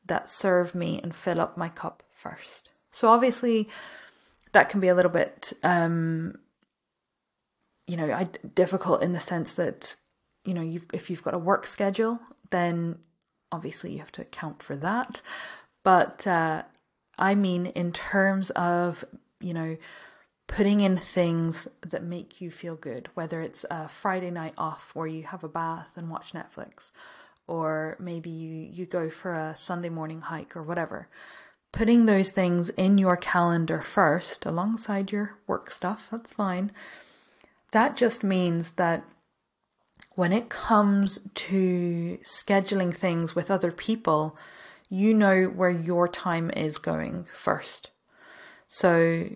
that 0.06 0.30
serve 0.30 0.76
me 0.76 1.00
and 1.02 1.16
fill 1.16 1.40
up 1.40 1.56
my 1.56 1.70
cup 1.70 2.04
first. 2.14 2.72
So 2.92 3.08
obviously 3.08 3.70
that 4.52 4.68
can 4.68 4.82
be 4.82 4.90
a 4.90 4.96
little 4.96 5.12
bit 5.12 5.54
um 5.64 6.38
you 7.88 7.96
know, 7.96 8.12
I, 8.12 8.26
difficult 8.54 9.02
in 9.02 9.14
the 9.14 9.22
sense 9.22 9.54
that 9.54 9.96
you 10.44 10.54
know, 10.54 10.62
you've 10.62 10.88
if 10.92 11.10
you've 11.10 11.24
got 11.24 11.34
a 11.34 11.38
work 11.40 11.66
schedule, 11.66 12.20
then 12.50 12.98
obviously 13.50 13.94
you 13.94 14.00
have 14.00 14.12
to 14.12 14.24
account 14.24 14.62
for 14.62 14.76
that. 14.76 15.22
But 15.86 16.28
uh 16.28 16.64
I 17.18 17.36
mean 17.36 17.68
in 17.68 17.92
terms 17.92 18.50
of, 18.52 19.04
you 19.40 19.54
know, 19.54 19.78
putting 20.48 20.80
in 20.80 20.98
things 20.98 21.68
that 21.82 22.04
make 22.04 22.40
you 22.40 22.50
feel 22.50 22.76
good, 22.76 23.10
whether 23.14 23.42
it's 23.42 23.66
a 23.70 23.90
Friday 23.90 24.32
night 24.32 24.54
off 24.58 24.92
where 24.94 25.08
you 25.08 25.24
have 25.24 25.44
a 25.44 25.50
bath 25.50 25.92
and 25.96 26.10
watch 26.10 26.32
Netflix, 26.34 26.92
or 27.48 27.98
maybe 28.00 28.30
you, 28.30 28.70
you 28.72 28.86
go 28.86 29.10
for 29.10 29.34
a 29.34 29.56
Sunday 29.56 29.90
morning 29.90 30.22
hike 30.22 30.56
or 30.56 30.64
whatever. 30.64 31.10
Putting 31.74 32.06
those 32.06 32.32
things 32.32 32.70
in 32.72 32.98
your 32.98 33.18
calendar 33.18 33.82
first, 33.82 34.46
alongside 34.46 35.12
your 35.12 35.38
work 35.48 35.70
stuff, 35.70 36.08
that's 36.10 36.32
fine. 36.32 36.72
That 37.74 37.98
just 37.98 38.24
means 38.24 38.72
that 38.74 39.04
when 40.12 40.32
it 40.32 40.50
comes 40.50 41.20
to 41.36 42.18
scheduling 42.24 42.94
things 42.94 43.36
with 43.36 43.52
other 43.52 43.72
people, 43.72 44.38
you 44.90 45.14
know 45.14 45.46
where 45.46 45.70
your 45.70 46.08
time 46.08 46.50
is 46.52 46.78
going 46.78 47.26
first. 47.34 47.92
So 48.68 49.30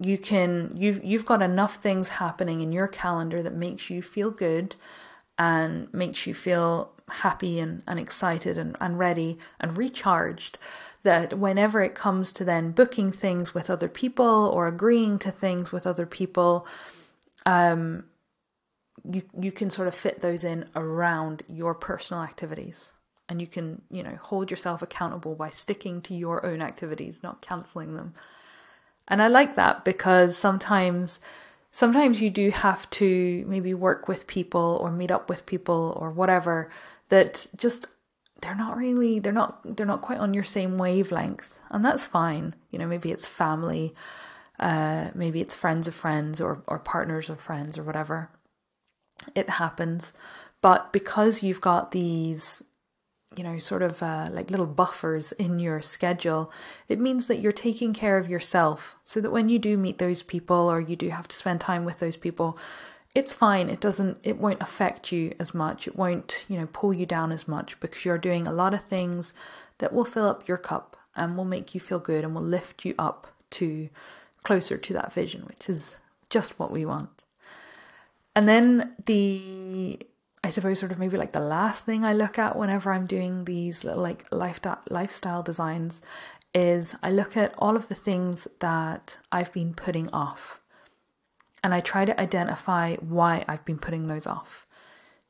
you 0.00 0.16
can 0.16 0.72
you've 0.74 1.04
you've 1.04 1.26
got 1.26 1.42
enough 1.42 1.76
things 1.76 2.08
happening 2.08 2.60
in 2.60 2.72
your 2.72 2.88
calendar 2.88 3.42
that 3.42 3.54
makes 3.54 3.90
you 3.90 4.00
feel 4.02 4.30
good 4.30 4.74
and 5.38 5.92
makes 5.92 6.26
you 6.26 6.34
feel 6.34 6.92
happy 7.08 7.58
and, 7.58 7.82
and 7.86 7.98
excited 7.98 8.56
and, 8.56 8.76
and 8.80 8.98
ready 8.98 9.38
and 9.58 9.76
recharged 9.76 10.58
that 11.02 11.38
whenever 11.38 11.82
it 11.82 11.94
comes 11.94 12.30
to 12.32 12.44
then 12.44 12.70
booking 12.72 13.10
things 13.10 13.54
with 13.54 13.68
other 13.68 13.88
people 13.88 14.50
or 14.54 14.66
agreeing 14.66 15.18
to 15.18 15.30
things 15.30 15.72
with 15.72 15.86
other 15.86 16.06
people 16.06 16.66
um 17.46 18.04
you 19.10 19.22
you 19.38 19.50
can 19.52 19.70
sort 19.70 19.88
of 19.88 19.94
fit 19.94 20.20
those 20.22 20.44
in 20.44 20.64
around 20.76 21.42
your 21.48 21.74
personal 21.74 22.22
activities 22.22 22.92
and 23.30 23.40
you 23.40 23.46
can 23.46 23.80
you 23.90 24.02
know 24.02 24.18
hold 24.20 24.50
yourself 24.50 24.82
accountable 24.82 25.34
by 25.34 25.48
sticking 25.48 26.02
to 26.02 26.14
your 26.14 26.44
own 26.44 26.60
activities 26.60 27.20
not 27.22 27.40
canceling 27.40 27.94
them. 27.96 28.12
And 29.08 29.22
i 29.22 29.28
like 29.28 29.56
that 29.56 29.84
because 29.84 30.36
sometimes 30.36 31.20
sometimes 31.72 32.20
you 32.20 32.28
do 32.28 32.50
have 32.50 32.90
to 32.90 33.44
maybe 33.46 33.72
work 33.72 34.08
with 34.08 34.26
people 34.26 34.78
or 34.82 34.90
meet 34.90 35.10
up 35.10 35.28
with 35.28 35.46
people 35.46 35.96
or 35.98 36.10
whatever 36.10 36.70
that 37.08 37.46
just 37.56 37.86
they're 38.42 38.54
not 38.54 38.76
really 38.76 39.20
they're 39.20 39.32
not 39.32 39.76
they're 39.76 39.86
not 39.86 40.02
quite 40.02 40.18
on 40.18 40.34
your 40.34 40.44
same 40.44 40.76
wavelength. 40.76 41.58
And 41.70 41.84
that's 41.84 42.06
fine. 42.06 42.54
You 42.70 42.78
know 42.80 42.86
maybe 42.86 43.12
it's 43.12 43.28
family 43.28 43.94
uh 44.58 45.10
maybe 45.14 45.40
it's 45.40 45.54
friends 45.54 45.88
of 45.88 45.94
friends 45.94 46.40
or 46.40 46.62
or 46.66 46.78
partners 46.80 47.30
of 47.30 47.40
friends 47.40 47.78
or 47.78 47.84
whatever. 47.84 48.30
It 49.34 49.50
happens. 49.50 50.12
But 50.62 50.92
because 50.92 51.42
you've 51.42 51.60
got 51.60 51.92
these 51.92 52.62
you 53.36 53.44
know, 53.44 53.58
sort 53.58 53.82
of 53.82 54.02
uh, 54.02 54.28
like 54.30 54.50
little 54.50 54.66
buffers 54.66 55.32
in 55.32 55.58
your 55.58 55.80
schedule, 55.80 56.50
it 56.88 56.98
means 56.98 57.26
that 57.26 57.40
you're 57.40 57.52
taking 57.52 57.92
care 57.92 58.18
of 58.18 58.28
yourself 58.28 58.96
so 59.04 59.20
that 59.20 59.30
when 59.30 59.48
you 59.48 59.58
do 59.58 59.76
meet 59.76 59.98
those 59.98 60.22
people 60.22 60.70
or 60.70 60.80
you 60.80 60.96
do 60.96 61.10
have 61.10 61.28
to 61.28 61.36
spend 61.36 61.60
time 61.60 61.84
with 61.84 62.00
those 62.00 62.16
people, 62.16 62.58
it's 63.14 63.34
fine. 63.34 63.68
It 63.68 63.80
doesn't, 63.80 64.18
it 64.22 64.38
won't 64.38 64.62
affect 64.62 65.12
you 65.12 65.34
as 65.38 65.54
much. 65.54 65.86
It 65.86 65.96
won't, 65.96 66.44
you 66.48 66.58
know, 66.58 66.68
pull 66.72 66.92
you 66.92 67.06
down 67.06 67.30
as 67.30 67.46
much 67.46 67.78
because 67.80 68.04
you're 68.04 68.18
doing 68.18 68.46
a 68.46 68.52
lot 68.52 68.74
of 68.74 68.82
things 68.82 69.32
that 69.78 69.92
will 69.92 70.04
fill 70.04 70.26
up 70.28 70.48
your 70.48 70.58
cup 70.58 70.96
and 71.14 71.36
will 71.36 71.44
make 71.44 71.74
you 71.74 71.80
feel 71.80 71.98
good 71.98 72.24
and 72.24 72.34
will 72.34 72.42
lift 72.42 72.84
you 72.84 72.94
up 72.98 73.28
to 73.50 73.88
closer 74.42 74.76
to 74.76 74.92
that 74.92 75.12
vision, 75.12 75.42
which 75.42 75.68
is 75.68 75.96
just 76.30 76.58
what 76.58 76.70
we 76.70 76.84
want. 76.84 77.10
And 78.34 78.48
then 78.48 78.94
the 79.06 80.00
I 80.42 80.50
suppose 80.50 80.78
sort 80.78 80.92
of 80.92 80.98
maybe 80.98 81.16
like 81.16 81.32
the 81.32 81.40
last 81.40 81.84
thing 81.84 82.04
I 82.04 82.14
look 82.14 82.38
at 82.38 82.56
whenever 82.56 82.92
I'm 82.92 83.06
doing 83.06 83.44
these 83.44 83.84
little 83.84 84.02
like 84.02 84.24
life 84.32 84.60
lifestyle 84.88 85.42
designs 85.42 86.00
is 86.54 86.94
I 87.02 87.10
look 87.10 87.36
at 87.36 87.54
all 87.58 87.76
of 87.76 87.88
the 87.88 87.94
things 87.94 88.48
that 88.60 89.18
I've 89.30 89.52
been 89.52 89.74
putting 89.74 90.08
off. 90.10 90.60
And 91.62 91.74
I 91.74 91.80
try 91.80 92.04
to 92.04 92.18
identify 92.18 92.96
why 92.96 93.44
I've 93.46 93.64
been 93.64 93.78
putting 93.78 94.06
those 94.06 94.26
off. 94.26 94.66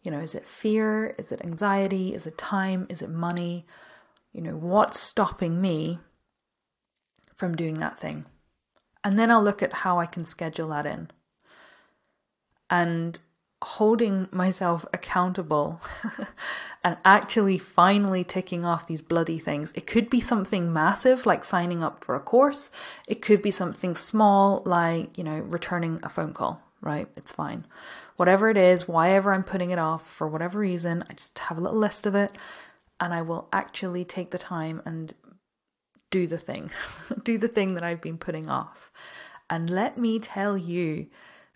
You 0.02 0.10
know, 0.10 0.20
is 0.20 0.34
it 0.34 0.46
fear? 0.46 1.12
Is 1.18 1.32
it 1.32 1.44
anxiety? 1.44 2.14
Is 2.14 2.26
it 2.26 2.38
time? 2.38 2.86
Is 2.88 3.02
it 3.02 3.10
money? 3.10 3.66
You 4.32 4.40
know, 4.40 4.56
what's 4.56 4.98
stopping 4.98 5.60
me 5.60 5.98
from 7.34 7.56
doing 7.56 7.74
that 7.80 7.98
thing? 7.98 8.26
And 9.02 9.18
then 9.18 9.30
I'll 9.30 9.42
look 9.42 9.62
at 9.62 9.72
how 9.72 9.98
I 9.98 10.06
can 10.06 10.24
schedule 10.24 10.68
that 10.68 10.86
in. 10.86 11.10
And 12.70 13.18
holding 13.62 14.26
myself 14.32 14.86
accountable 14.92 15.80
and 16.84 16.96
actually 17.04 17.58
finally 17.58 18.24
ticking 18.24 18.64
off 18.64 18.86
these 18.86 19.02
bloody 19.02 19.38
things. 19.38 19.70
It 19.74 19.86
could 19.86 20.08
be 20.08 20.20
something 20.20 20.72
massive 20.72 21.26
like 21.26 21.44
signing 21.44 21.82
up 21.82 22.02
for 22.02 22.14
a 22.14 22.20
course. 22.20 22.70
It 23.06 23.20
could 23.20 23.42
be 23.42 23.50
something 23.50 23.94
small 23.94 24.62
like, 24.64 25.16
you 25.18 25.24
know, 25.24 25.40
returning 25.40 26.00
a 26.02 26.08
phone 26.08 26.32
call, 26.32 26.62
right? 26.80 27.08
It's 27.16 27.32
fine. 27.32 27.66
Whatever 28.16 28.48
it 28.48 28.56
is, 28.56 28.88
why 28.88 29.10
ever 29.12 29.32
I'm 29.32 29.44
putting 29.44 29.70
it 29.70 29.78
off 29.78 30.06
for 30.06 30.26
whatever 30.26 30.58
reason, 30.58 31.04
I 31.10 31.12
just 31.12 31.38
have 31.38 31.58
a 31.58 31.60
little 31.60 31.78
list 31.78 32.06
of 32.06 32.14
it 32.14 32.32
and 32.98 33.12
I 33.12 33.22
will 33.22 33.48
actually 33.52 34.04
take 34.04 34.30
the 34.30 34.38
time 34.38 34.80
and 34.86 35.14
do 36.10 36.26
the 36.26 36.38
thing. 36.38 36.70
do 37.24 37.36
the 37.36 37.48
thing 37.48 37.74
that 37.74 37.84
I've 37.84 38.00
been 38.00 38.18
putting 38.18 38.48
off. 38.48 38.90
And 39.50 39.68
let 39.68 39.98
me 39.98 40.18
tell 40.18 40.56
you, 40.56 41.08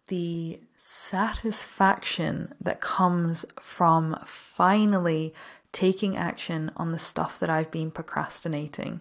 the 0.09 0.61
satisfaction 0.87 2.53
that 2.61 2.79
comes 2.79 3.47
from 3.59 4.15
finally 4.27 5.33
taking 5.73 6.15
action 6.15 6.71
on 6.77 6.93
the 6.93 6.99
stuff 6.99 7.41
that 7.41 7.49
I've 7.49 7.71
been 7.71 7.91
procrastinating. 7.91 9.01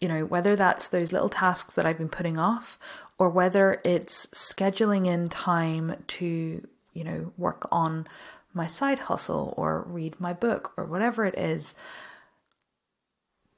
You 0.00 0.08
know, 0.08 0.24
whether 0.24 0.56
that's 0.56 0.88
those 0.88 1.12
little 1.12 1.28
tasks 1.28 1.74
that 1.74 1.84
I've 1.84 1.98
been 1.98 2.08
putting 2.08 2.38
off, 2.38 2.78
or 3.18 3.28
whether 3.28 3.82
it's 3.84 4.24
scheduling 4.28 5.06
in 5.06 5.28
time 5.28 6.02
to, 6.06 6.66
you 6.94 7.04
know, 7.04 7.32
work 7.36 7.68
on 7.70 8.06
my 8.54 8.66
side 8.66 9.00
hustle 9.00 9.52
or 9.58 9.84
read 9.86 10.18
my 10.18 10.32
book 10.32 10.72
or 10.78 10.86
whatever 10.86 11.26
it 11.26 11.38
is 11.38 11.74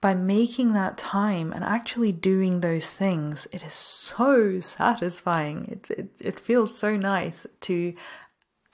by 0.01 0.15
making 0.15 0.73
that 0.73 0.99
time 0.99 1.53
and 1.53 1.65
actually 1.65 2.13
doing 2.13 2.61
those 2.61 2.87
things, 2.87 3.47
it 3.53 3.63
is 3.63 3.73
so 3.73 4.61
satisfying. 4.61 5.67
It, 5.67 5.91
it, 5.91 6.09
it 6.19 6.41
feels 6.41 6.77
so 6.77 6.97
nice 6.97 7.47
to 7.63 7.95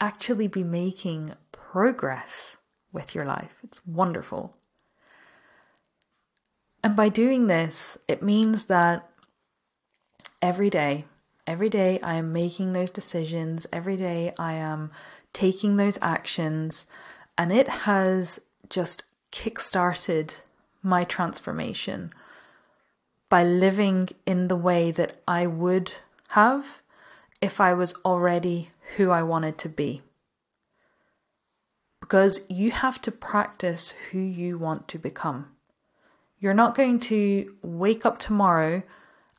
actually 0.00 0.48
be 0.48 0.64
making 0.64 1.32
progress 1.52 2.56
with 2.92 3.14
your 3.14 3.24
life. 3.24 3.54
It's 3.62 3.80
wonderful. 3.86 4.56
And 6.84 6.96
by 6.96 7.08
doing 7.08 7.46
this, 7.46 7.96
it 8.08 8.22
means 8.22 8.64
that 8.64 9.08
every 10.42 10.68
day, 10.68 11.04
every 11.46 11.68
day 11.68 12.00
I 12.00 12.16
am 12.16 12.32
making 12.32 12.72
those 12.72 12.90
decisions, 12.90 13.66
every 13.72 13.96
day 13.96 14.34
I 14.38 14.54
am 14.54 14.90
taking 15.32 15.76
those 15.76 15.98
actions, 16.02 16.84
and 17.38 17.52
it 17.52 17.68
has 17.68 18.40
just 18.68 19.04
kick 19.30 19.60
started 19.60 20.34
my 20.82 21.04
transformation 21.04 22.12
by 23.28 23.44
living 23.44 24.08
in 24.26 24.48
the 24.48 24.56
way 24.56 24.90
that 24.90 25.22
I 25.26 25.46
would 25.46 25.92
have 26.30 26.82
if 27.40 27.60
I 27.60 27.74
was 27.74 27.94
already 28.04 28.70
who 28.96 29.10
I 29.10 29.22
wanted 29.22 29.58
to 29.58 29.68
be. 29.68 30.02
Because 32.00 32.40
you 32.48 32.70
have 32.70 33.00
to 33.02 33.10
practice 33.10 33.94
who 34.10 34.18
you 34.18 34.58
want 34.58 34.88
to 34.88 34.98
become. 34.98 35.48
You're 36.38 36.54
not 36.54 36.74
going 36.74 37.00
to 37.00 37.54
wake 37.62 38.04
up 38.04 38.18
tomorrow 38.18 38.82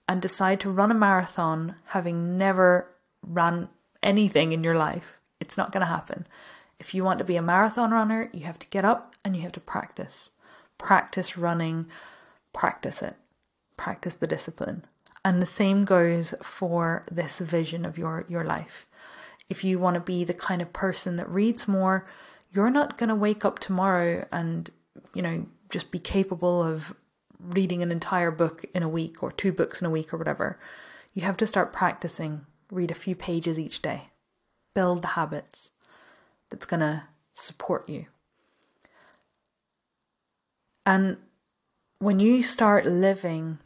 and 0.07 0.21
decide 0.21 0.59
to 0.61 0.69
run 0.69 0.91
a 0.91 0.95
marathon 0.95 1.75
having 1.85 2.37
never 2.37 2.87
run 3.21 3.69
anything 4.01 4.53
in 4.53 4.63
your 4.63 4.75
life. 4.75 5.19
It's 5.39 5.57
not 5.57 5.71
going 5.71 5.81
to 5.81 5.87
happen. 5.87 6.25
If 6.79 6.93
you 6.93 7.03
want 7.03 7.19
to 7.19 7.25
be 7.25 7.35
a 7.35 7.41
marathon 7.41 7.91
runner, 7.91 8.29
you 8.33 8.45
have 8.45 8.59
to 8.59 8.67
get 8.67 8.85
up 8.85 9.15
and 9.23 9.35
you 9.35 9.41
have 9.43 9.51
to 9.53 9.59
practice. 9.59 10.31
Practice 10.83 11.37
running, 11.37 11.87
practice 12.51 13.01
it, 13.01 13.15
practice 13.77 14.15
the 14.15 14.27
discipline. 14.27 14.83
And 15.23 15.41
the 15.41 15.45
same 15.45 15.85
goes 15.85 16.33
for 16.43 17.05
this 17.09 17.39
vision 17.39 17.85
of 17.85 17.97
your, 17.97 18.25
your 18.27 18.43
life. 18.43 18.85
If 19.49 19.63
you 19.63 19.79
want 19.79 19.93
to 19.93 20.01
be 20.01 20.25
the 20.25 20.33
kind 20.33 20.61
of 20.61 20.73
person 20.73 21.15
that 21.15 21.29
reads 21.29 21.69
more, 21.69 22.05
you're 22.51 22.69
not 22.69 22.97
going 22.97 23.07
to 23.07 23.15
wake 23.15 23.45
up 23.45 23.59
tomorrow 23.59 24.27
and, 24.29 24.69
you 25.13 25.21
know, 25.21 25.45
just 25.69 25.89
be 25.89 25.99
capable 25.99 26.61
of 26.61 26.93
reading 27.39 27.81
an 27.81 27.89
entire 27.89 28.31
book 28.31 28.65
in 28.75 28.83
a 28.83 28.89
week 28.89 29.23
or 29.23 29.31
two 29.31 29.53
books 29.53 29.79
in 29.79 29.87
a 29.87 29.89
week 29.89 30.13
or 30.13 30.17
whatever. 30.17 30.59
You 31.13 31.21
have 31.21 31.37
to 31.37 31.47
start 31.47 31.71
practicing, 31.71 32.45
read 32.73 32.91
a 32.91 32.95
few 32.95 33.15
pages 33.15 33.57
each 33.57 33.81
day, 33.81 34.09
build 34.73 35.01
the 35.01 35.09
habits 35.09 35.71
that's 36.49 36.65
going 36.65 36.81
to 36.81 37.03
support 37.35 37.87
you. 37.87 38.07
And 40.85 41.17
when 41.99 42.19
you 42.19 42.43
start 42.43 42.85
living 42.85 43.59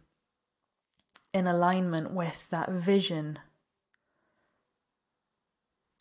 in 1.34 1.48
alignment 1.48 2.12
with 2.12 2.48
that 2.50 2.70
vision, 2.70 3.40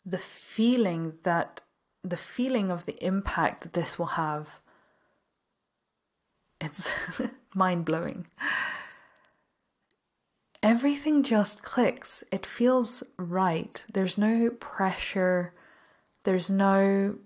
the 0.05 0.17
feeling 0.17 1.13
that 1.23 1.61
the 2.03 2.17
feeling 2.17 2.71
of 2.71 2.85
the 2.85 3.03
impact 3.03 3.61
that 3.61 3.73
this 3.73 3.99
will 3.99 4.05
have 4.05 4.61
it's 6.59 6.91
mind 7.53 7.85
blowing. 7.85 8.27
Everything 10.63 11.23
just 11.23 11.61
clicks. 11.61 12.23
It 12.31 12.45
feels 12.45 13.03
right. 13.17 13.83
There's 13.93 14.17
no 14.17 14.49
pressure. 14.49 15.53
There's 16.23 16.49
no 16.49 17.17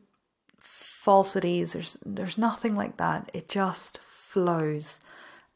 falsities. 0.62 1.74
There's 1.74 1.97
there's 2.06 2.38
nothing 2.38 2.76
like 2.76 2.97
that. 2.97 3.30
It 3.34 3.50
just 3.50 3.97
flows. 4.00 5.00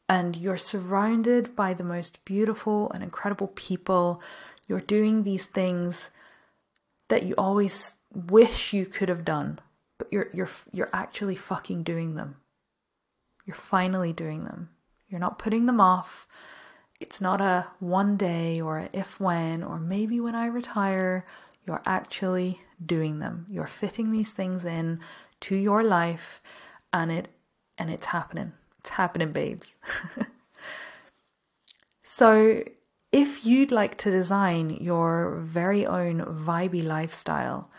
And 0.08 0.36
you're 0.36 0.56
surrounded 0.58 1.56
by 1.56 1.74
the 1.74 1.84
most 1.84 2.24
beautiful 2.24 2.90
and 2.92 3.02
incredible 3.02 3.48
people. 3.48 4.20
You're 4.68 4.80
doing 4.80 5.22
these 5.22 5.46
things 5.46 6.10
that 7.08 7.24
you 7.24 7.34
always 7.38 7.94
wish 8.12 8.72
you 8.72 8.86
could 8.86 9.08
have 9.08 9.24
done, 9.24 9.60
but 9.98 10.08
you're 10.10 10.28
you're 10.32 10.50
you're 10.72 10.90
actually 10.92 11.36
fucking 11.36 11.82
doing 11.82 12.14
them. 12.14 12.36
You're 13.46 13.56
finally 13.56 14.12
doing 14.12 14.44
them. 14.44 14.70
You're 15.08 15.20
not 15.20 15.38
putting 15.38 15.66
them 15.66 15.80
off. 15.80 16.26
It's 16.98 17.20
not 17.20 17.40
a 17.40 17.68
one 17.78 18.16
day 18.16 18.60
or 18.60 18.78
a 18.78 18.88
if 18.92 19.20
when 19.20 19.62
or 19.62 19.78
maybe 19.78 20.18
when 20.20 20.34
I 20.34 20.46
retire. 20.46 21.24
You're 21.66 21.82
actually 21.84 22.60
doing 22.84 23.18
them. 23.18 23.46
You're 23.48 23.66
fitting 23.66 24.10
these 24.10 24.32
things 24.32 24.64
in 24.64 25.00
to 25.42 25.56
your 25.56 25.82
life 25.82 26.42
and 26.92 27.10
it 27.10 27.28
and 27.78 27.90
it's 27.90 28.06
happening. 28.06 28.52
It's 28.80 28.90
happening, 28.90 29.32
babes. 29.32 29.74
so, 32.02 32.62
if 33.12 33.44
you'd 33.44 33.72
like 33.72 33.98
to 33.98 34.10
design 34.10 34.70
your 34.80 35.40
very 35.40 35.84
own 35.86 36.20
vibey 36.22 36.84
lifestyle, 36.84 37.70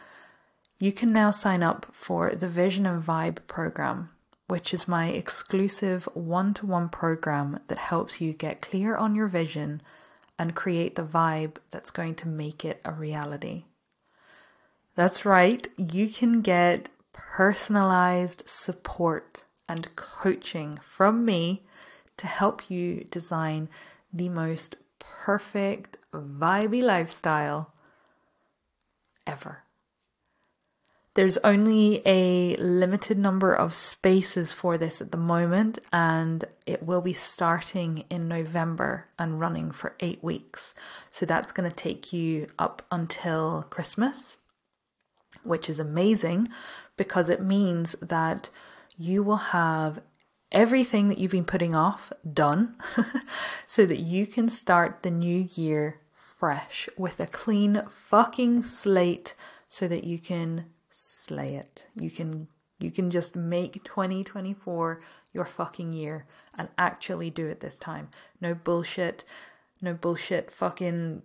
you 0.79 0.91
can 0.91 1.11
now 1.11 1.31
sign 1.31 1.63
up 1.63 1.87
for 1.91 2.35
the 2.35 2.47
Vision 2.47 2.85
and 2.85 3.03
Vibe 3.03 3.39
program 3.47 4.09
which 4.47 4.73
is 4.73 4.87
my 4.87 5.07
exclusive 5.07 6.07
one 6.13 6.53
to 6.53 6.65
one 6.65 6.89
program 6.89 7.59
that 7.67 7.77
helps 7.77 8.21
you 8.21 8.33
get 8.33 8.61
clear 8.61 8.95
on 8.95 9.15
your 9.15 9.27
vision 9.27 9.81
and 10.39 10.55
create 10.55 10.95
the 10.95 11.03
vibe 11.03 11.57
that's 11.69 11.91
going 11.91 12.15
to 12.15 12.27
make 12.27 12.63
it 12.63 12.79
a 12.85 12.91
reality. 12.91 13.65
That's 14.97 15.25
right, 15.25 15.67
you 15.77 16.09
can 16.09 16.41
get 16.41 16.89
personalized 17.13 18.41
support 18.47 19.45
and 19.69 19.95
coaching 19.95 20.79
from 20.83 21.23
me 21.23 21.61
to 22.17 22.25
help 22.25 22.71
you 22.71 23.05
design 23.11 23.69
the 24.11 24.29
most 24.29 24.77
perfect, 24.97 25.97
vibey 26.11 26.81
lifestyle 26.81 27.73
ever. 29.27 29.65
There's 31.13 31.37
only 31.43 32.01
a 32.03 32.55
limited 32.55 33.19
number 33.19 33.53
of 33.53 33.75
spaces 33.75 34.51
for 34.51 34.79
this 34.79 34.99
at 34.99 35.11
the 35.11 35.17
moment, 35.17 35.77
and 35.93 36.43
it 36.65 36.81
will 36.81 37.01
be 37.01 37.13
starting 37.13 38.03
in 38.09 38.27
November 38.27 39.09
and 39.19 39.39
running 39.39 39.69
for 39.69 39.95
eight 39.99 40.23
weeks. 40.23 40.73
So 41.11 41.27
that's 41.27 41.51
going 41.51 41.69
to 41.69 41.75
take 41.75 42.11
you 42.11 42.47
up 42.57 42.81
until 42.91 43.67
Christmas, 43.69 44.36
which 45.47 45.69
is 45.69 45.79
amazing 45.79 46.47
because 46.97 47.29
it 47.29 47.41
means 47.41 47.93
that 48.01 48.49
you 48.97 49.23
will 49.23 49.37
have 49.37 50.01
everything 50.51 51.09
that 51.09 51.17
you've 51.17 51.31
been 51.31 51.45
putting 51.45 51.75
off 51.75 52.11
done 52.33 52.75
so 53.67 53.85
that 53.85 54.01
you 54.01 54.25
can 54.25 54.49
start 54.49 55.03
the 55.03 55.11
new 55.11 55.47
year 55.55 55.99
fresh 56.11 56.87
with 56.97 57.19
a 57.19 57.27
clean 57.27 57.81
fucking 57.89 58.63
slate 58.63 59.35
so 59.67 59.87
that 59.87 60.03
you 60.03 60.19
can 60.19 60.65
slay 60.89 61.55
it. 61.55 61.85
You 61.95 62.09
can 62.09 62.47
you 62.79 62.91
can 62.91 63.09
just 63.09 63.35
make 63.35 63.83
2024 63.83 65.01
your 65.33 65.45
fucking 65.45 65.93
year 65.93 66.27
and 66.55 66.69
actually 66.77 67.31
do 67.31 67.47
it 67.47 67.59
this 67.59 67.77
time. 67.77 68.09
No 68.39 68.53
bullshit, 68.53 69.23
no 69.81 69.95
bullshit 69.95 70.51
fucking 70.51 71.23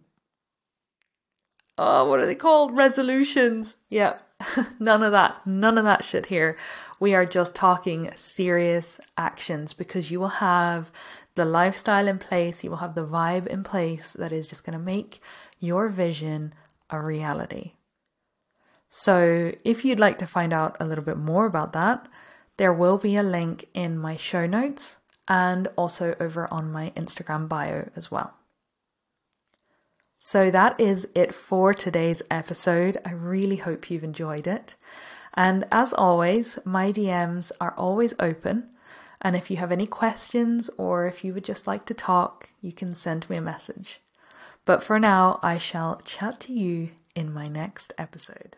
Oh, 1.79 2.09
what 2.09 2.21
are 2.21 2.27
they 2.27 2.35
called? 2.35 2.77
Resolutions. 2.77 3.77
Yeah. 3.89 4.19
None 4.79 5.03
of 5.03 5.13
that. 5.13 5.47
None 5.47 5.79
of 5.79 5.85
that 5.85 6.05
shit 6.05 6.27
here. 6.27 6.57
We 7.01 7.15
are 7.15 7.27
just 7.27 7.55
talking 7.55 8.11
serious 8.15 9.01
actions 9.17 9.75
because 9.75 10.11
you 10.11 10.21
will 10.21 10.29
have 10.29 10.91
the 11.35 11.45
lifestyle 11.45 12.09
in 12.09 12.19
place, 12.19 12.63
you 12.63 12.71
will 12.71 12.79
have 12.79 12.95
the 12.95 13.07
vibe 13.07 13.47
in 13.47 13.65
place 13.65 14.13
that 14.13 14.33
is 14.33 14.49
just 14.49 14.65
going 14.65 14.79
to 14.79 14.85
make 14.85 15.21
your 15.59 15.89
vision 15.89 16.55
a 16.91 17.01
reality. 17.01 17.73
So, 18.91 19.53
if 19.65 19.85
you'd 19.85 19.99
like 19.99 20.19
to 20.19 20.27
find 20.27 20.53
out 20.53 20.77
a 20.79 20.85
little 20.85 21.05
bit 21.05 21.17
more 21.17 21.47
about 21.47 21.73
that, 21.73 22.07
there 22.59 22.73
will 22.73 22.99
be 22.99 23.17
a 23.17 23.23
link 23.23 23.67
in 23.73 23.97
my 23.97 24.17
show 24.17 24.47
notes 24.47 24.99
and 25.27 25.69
also 25.77 26.15
over 26.21 26.53
on 26.53 26.71
my 26.71 26.91
Instagram 26.95 27.49
bio 27.49 27.89
as 27.97 28.11
well. 28.11 28.35
So, 30.25 30.53
that 30.53 30.79
is 30.79 31.09
it 31.17 31.35
for 31.35 31.75
today's 31.75 32.23
episode. 32.31 32.97
I 33.05 33.11
really 33.11 33.57
hope 33.57 33.91
you've 33.91 34.05
enjoyed 34.05 34.47
it. 34.47 34.77
And 35.35 35.65
as 35.73 35.93
always, 35.93 36.61
my 36.65 36.93
DMs 36.93 37.51
are 37.61 37.75
always 37.77 38.15
open. 38.21 38.69
And 39.21 39.35
if 39.35 39.51
you 39.51 39.57
have 39.57 39.73
any 39.73 39.89
questions 39.89 40.71
or 40.79 41.09
if 41.09 41.25
you 41.25 41.35
would 41.35 41.43
just 41.43 41.67
like 41.67 41.87
to 41.87 41.95
talk, 41.95 42.51
you 42.61 42.71
can 42.71 42.95
send 42.95 43.29
me 43.29 43.37
a 43.37 43.43
message. 43.43 44.01
But 44.65 44.85
for 44.85 45.01
now, 45.01 45.41
I 45.43 45.59
shall 45.59 46.01
chat 46.05 46.39
to 46.43 46.53
you 46.53 46.91
in 47.17 47.35
my 47.35 47.49
next 47.49 47.93
episode. 47.99 48.57